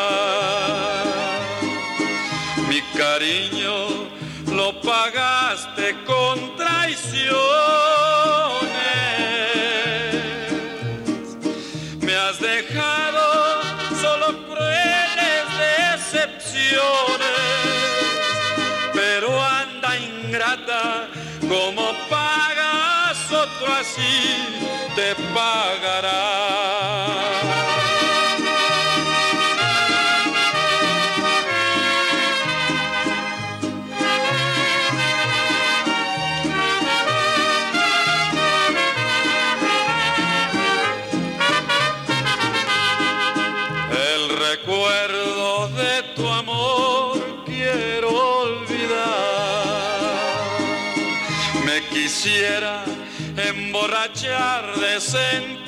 Mi 2.69 2.81
cariño 3.01 3.75
lo 4.59 4.81
pagaste 4.81 5.87
con 6.11 6.57
traiciones. 6.57 7.35
Me 12.01 12.15
has 12.17 12.41
dejado 12.41 13.25
solo 14.03 14.27
crueles 14.49 15.45
decepciones. 15.67 17.41
Pero 18.95 19.29
anda 19.61 19.91
ingrata, 19.99 21.09
como 21.41 21.85
pagas 22.09 23.19
otro 23.31 23.75
así 23.81 24.64
te 24.95 25.15
pagará. 25.35 26.13
El 43.91 44.29
recuerdo 44.37 45.69
de 45.69 46.03
tu 46.15 46.29
amor 46.29 47.45
quiero 47.45 48.11
olvidar. 48.11 48.95
Me 51.65 51.83
quisiera 51.89 52.85
emborrachar 54.05 54.79
de 54.79 55.64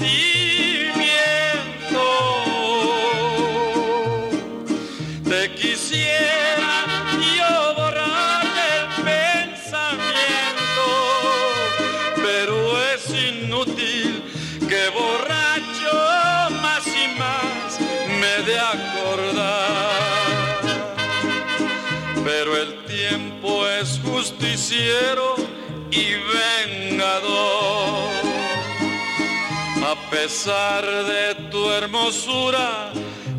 pesar 30.17 30.85
de 30.85 31.35
tu 31.51 31.71
hermosura 31.71 32.91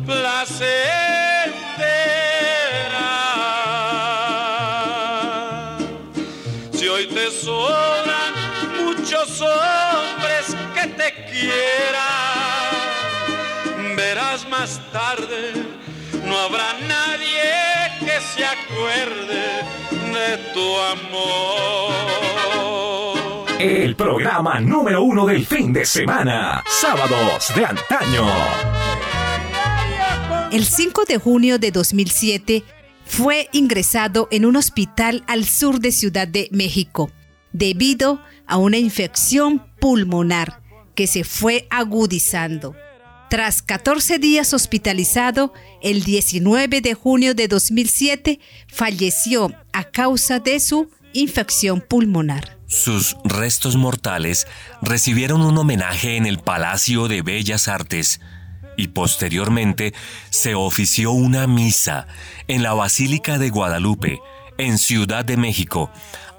placentera. 0.06 0.78
Si 6.72 6.88
hoy 6.88 7.06
te 7.08 7.30
sobran 7.30 8.32
muchos 8.80 9.40
hombres 9.40 10.44
que 10.74 10.86
te 11.00 11.08
quieran, 11.30 12.76
verás 13.96 14.48
más 14.48 14.80
tarde, 14.92 15.52
no 16.24 16.38
habrá 16.38 16.74
nadie 16.96 17.50
que 17.98 18.20
se 18.20 18.44
acuerde 18.44 19.42
de 20.16 20.28
tu 20.54 20.66
amor. 20.94 22.77
El 23.58 23.96
programa 23.96 24.60
número 24.60 25.02
uno 25.02 25.26
del 25.26 25.44
fin 25.44 25.72
de 25.72 25.84
semana. 25.84 26.62
Sábados 26.68 27.52
de 27.56 27.64
antaño. 27.64 28.24
El 30.52 30.64
5 30.64 31.04
de 31.04 31.18
junio 31.18 31.58
de 31.58 31.72
2007 31.72 32.62
fue 33.04 33.48
ingresado 33.50 34.28
en 34.30 34.44
un 34.44 34.54
hospital 34.54 35.24
al 35.26 35.44
sur 35.44 35.80
de 35.80 35.90
Ciudad 35.90 36.28
de 36.28 36.48
México 36.52 37.10
debido 37.52 38.22
a 38.46 38.58
una 38.58 38.76
infección 38.76 39.66
pulmonar 39.80 40.62
que 40.94 41.08
se 41.08 41.24
fue 41.24 41.66
agudizando. 41.68 42.76
Tras 43.28 43.60
14 43.62 44.20
días 44.20 44.54
hospitalizado, 44.54 45.52
el 45.82 46.04
19 46.04 46.80
de 46.80 46.94
junio 46.94 47.34
de 47.34 47.48
2007 47.48 48.38
falleció 48.68 49.52
a 49.72 49.82
causa 49.82 50.38
de 50.38 50.60
su 50.60 50.88
infección 51.12 51.80
pulmonar. 51.80 52.57
Sus 52.68 53.16
restos 53.24 53.76
mortales 53.76 54.46
recibieron 54.82 55.40
un 55.40 55.56
homenaje 55.56 56.16
en 56.16 56.26
el 56.26 56.38
Palacio 56.38 57.08
de 57.08 57.22
Bellas 57.22 57.66
Artes 57.66 58.20
y 58.76 58.88
posteriormente 58.88 59.94
se 60.28 60.54
ofició 60.54 61.12
una 61.12 61.46
misa 61.46 62.06
en 62.46 62.62
la 62.62 62.74
Basílica 62.74 63.38
de 63.38 63.48
Guadalupe, 63.48 64.20
en 64.58 64.76
Ciudad 64.76 65.24
de 65.24 65.38
México, 65.38 65.90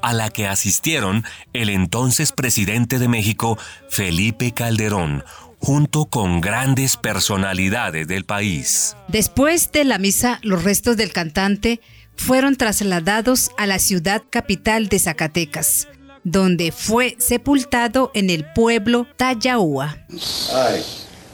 a 0.03 0.13
la 0.13 0.29
que 0.29 0.47
asistieron 0.47 1.25
el 1.53 1.69
entonces 1.69 2.31
presidente 2.31 2.99
de 2.99 3.07
México, 3.07 3.57
Felipe 3.89 4.51
Calderón, 4.51 5.23
junto 5.57 6.05
con 6.05 6.41
grandes 6.41 6.95
personalidades 6.95 8.07
del 8.07 8.23
país. 8.23 8.95
Después 9.07 9.71
de 9.71 9.83
la 9.83 9.97
misa, 9.97 10.39
los 10.43 10.63
restos 10.63 10.95
del 10.95 11.11
cantante 11.11 11.81
fueron 12.15 12.55
trasladados 12.55 13.49
a 13.57 13.65
la 13.65 13.79
ciudad 13.79 14.21
capital 14.29 14.89
de 14.89 14.99
Zacatecas, 14.99 15.87
donde 16.31 16.71
fue 16.71 17.15
sepultado 17.17 18.11
en 18.13 18.29
el 18.29 18.45
pueblo 18.53 19.07
Tayaúa. 19.17 19.97
Ay, 20.53 20.83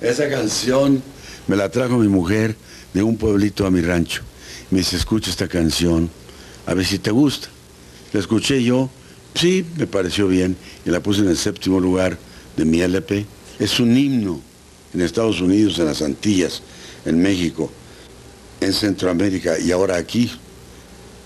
esa 0.02 0.30
canción 0.30 1.04
me 1.48 1.56
la 1.56 1.70
trajo 1.70 1.98
mi 1.98 2.08
mujer 2.08 2.56
de 2.94 3.04
un 3.04 3.18
pueblito 3.18 3.66
a 3.66 3.72
mi 3.72 3.82
rancho. 3.82 4.24
Me 4.72 4.80
dice, 4.80 4.96
escucha 4.96 5.30
esta 5.30 5.48
canción, 5.48 6.10
a 6.66 6.74
ver 6.74 6.86
si 6.86 7.00
te 7.00 7.12
gusta. 7.12 7.50
La 8.14 8.20
escuché 8.22 8.64
yo, 8.64 8.90
sí, 9.34 9.66
me 9.78 9.86
pareció 9.86 10.28
bien, 10.28 10.56
y 10.86 10.90
la 10.90 11.02
puse 11.02 11.22
en 11.22 11.28
el 11.28 11.38
séptimo 11.38 11.80
lugar 11.80 12.18
de 12.56 12.66
mi 12.66 12.80
LP. 12.80 13.26
Es 13.60 13.80
un 13.80 13.96
himno 13.98 14.40
en 14.94 15.02
Estados 15.02 15.42
Unidos, 15.42 15.78
en 15.80 15.86
las 15.86 16.02
Antillas, 16.02 16.62
en 17.04 17.22
México, 17.22 17.70
en 18.62 18.72
Centroamérica 18.72 19.60
y 19.60 19.72
ahora 19.72 19.98
aquí. 19.98 20.32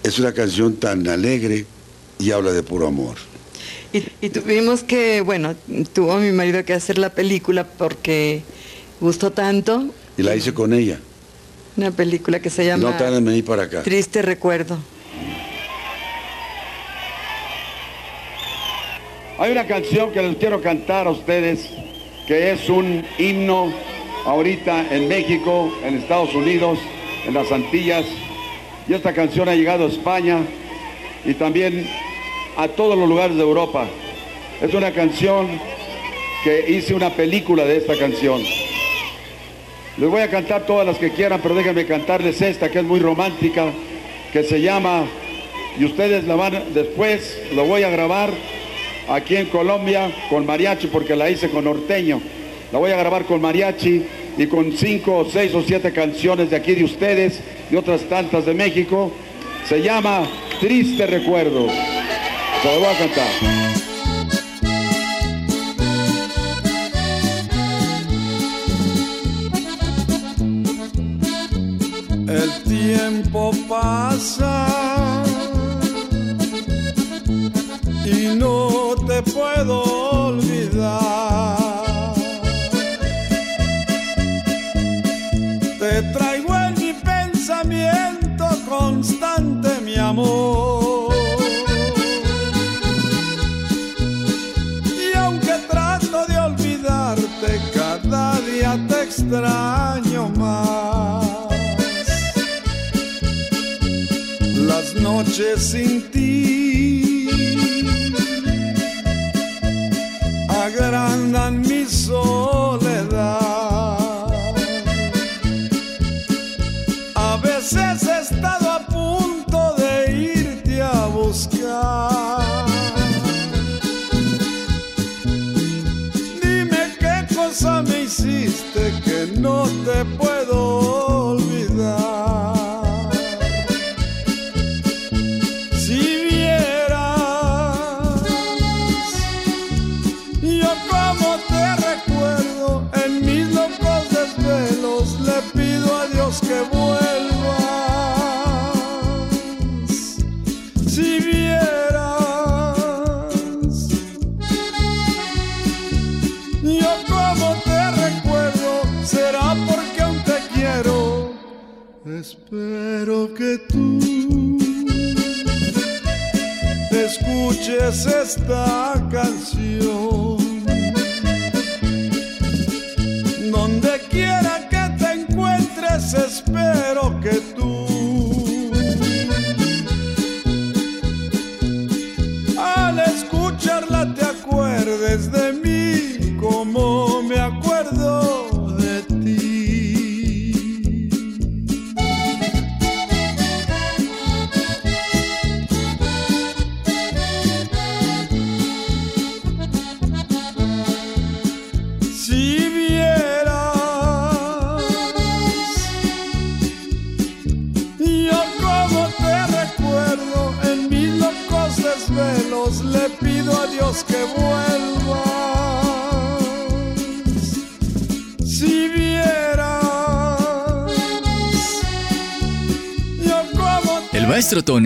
Es 0.01 0.17
una 0.17 0.33
canción 0.33 0.77
tan 0.77 1.07
alegre 1.07 1.65
y 2.17 2.31
habla 2.31 2.51
de 2.51 2.63
puro 2.63 2.87
amor. 2.87 3.28
Y, 3.91 4.03
y, 4.21 4.29
tuvimos 4.29 4.83
que, 4.83 5.21
bueno, 5.21 5.55
tuvo 5.93 6.17
mi 6.17 6.31
marido 6.31 6.63
que 6.63 6.73
hacer 6.73 6.97
la 6.99 7.09
película 7.09 7.63
porque 7.63 8.43
gustó 8.99 9.31
tanto. 9.31 9.87
Y 10.17 10.23
la 10.23 10.35
hice 10.35 10.53
con 10.53 10.73
ella. 10.73 10.99
Una 11.75 11.91
película 11.91 12.39
que 12.39 12.49
se 12.49 12.65
llama... 12.65 12.95
No 12.99 13.21
venir 13.21 13.45
para 13.45 13.63
acá. 13.63 13.83
Triste 13.83 14.21
Recuerdo. 14.21 14.77
Hay 19.39 19.53
una 19.53 19.65
canción 19.65 20.11
que 20.11 20.21
les 20.21 20.35
quiero 20.35 20.61
cantar 20.61 21.07
a 21.07 21.11
ustedes, 21.11 21.61
que 22.27 22.51
es 22.51 22.67
un 22.67 23.05
himno 23.17 23.73
ahorita 24.25 24.93
en 24.93 25.07
México, 25.07 25.73
en 25.81 25.99
Estados 25.99 26.35
Unidos, 26.35 26.77
en 27.25 27.33
las 27.33 27.49
Antillas. 27.49 28.05
Y 28.87 28.93
esta 28.93 29.13
canción 29.13 29.47
ha 29.47 29.55
llegado 29.55 29.85
a 29.85 29.87
España 29.87 30.39
y 31.23 31.33
también 31.35 31.87
a 32.59 32.67
todos 32.67 32.97
los 32.97 33.07
lugares 33.07 33.37
de 33.37 33.41
Europa. 33.41 33.87
Es 34.61 34.73
una 34.73 34.91
canción 34.91 35.47
que 36.43 36.65
hice 36.69 36.93
una 36.93 37.09
película 37.09 37.63
de 37.63 37.77
esta 37.77 37.97
canción. 37.97 38.43
Les 39.95 40.09
voy 40.09 40.21
a 40.21 40.29
cantar 40.29 40.65
todas 40.65 40.85
las 40.85 40.97
que 40.97 41.11
quieran, 41.11 41.39
pero 41.41 41.55
déjenme 41.55 41.85
cantarles 41.85 42.41
esta 42.41 42.69
que 42.69 42.79
es 42.79 42.83
muy 42.83 42.99
romántica, 42.99 43.67
que 44.33 44.43
se 44.43 44.59
llama, 44.59 45.05
y 45.79 45.85
ustedes 45.85 46.25
la 46.25 46.35
van, 46.35 46.73
después 46.73 47.41
lo 47.55 47.63
voy 47.63 47.83
a 47.83 47.89
grabar 47.89 48.29
aquí 49.07 49.37
en 49.37 49.45
Colombia 49.45 50.11
con 50.29 50.45
mariachi 50.45 50.87
porque 50.87 51.15
la 51.15 51.29
hice 51.29 51.49
con 51.49 51.63
norteño. 51.63 52.21
La 52.73 52.79
voy 52.79 52.91
a 52.91 52.97
grabar 52.97 53.23
con 53.23 53.39
mariachi 53.39 54.03
y 54.37 54.47
con 54.47 54.73
cinco 54.73 55.19
o 55.19 55.25
seis 55.29 55.55
o 55.55 55.63
siete 55.63 55.93
canciones 55.93 56.49
de 56.49 56.57
aquí 56.57 56.75
de 56.75 56.83
ustedes 56.83 57.39
y 57.71 57.77
otras 57.77 58.01
tantas 58.01 58.45
de 58.45 58.53
México. 58.53 59.13
Se 59.65 59.81
llama 59.81 60.23
Triste 60.59 61.07
Recuerdo. 61.07 61.98
El 72.27 72.63
tiempo 72.63 73.51
pasa 73.69 75.23
y 78.05 78.35
no 78.35 78.93
te 79.07 79.21
puedo 79.31 80.08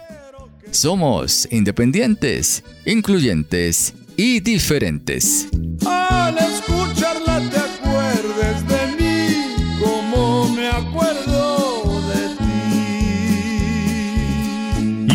Somos 0.72 1.47
independientes, 1.51 2.63
incluyentes 2.86 3.93
y 4.15 4.39
diferentes. 4.39 5.49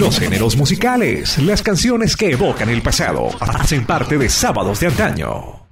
Los 0.06 0.20
géneros 0.20 0.56
musicales, 0.56 1.36
las 1.38 1.62
canciones 1.62 2.16
que 2.16 2.30
evocan 2.30 2.68
el 2.68 2.80
pasado, 2.80 3.28
hacen 3.40 3.84
parte 3.84 4.16
de 4.16 4.28
Sábados 4.28 4.78
de 4.78 4.86
Antaño. 4.86 5.65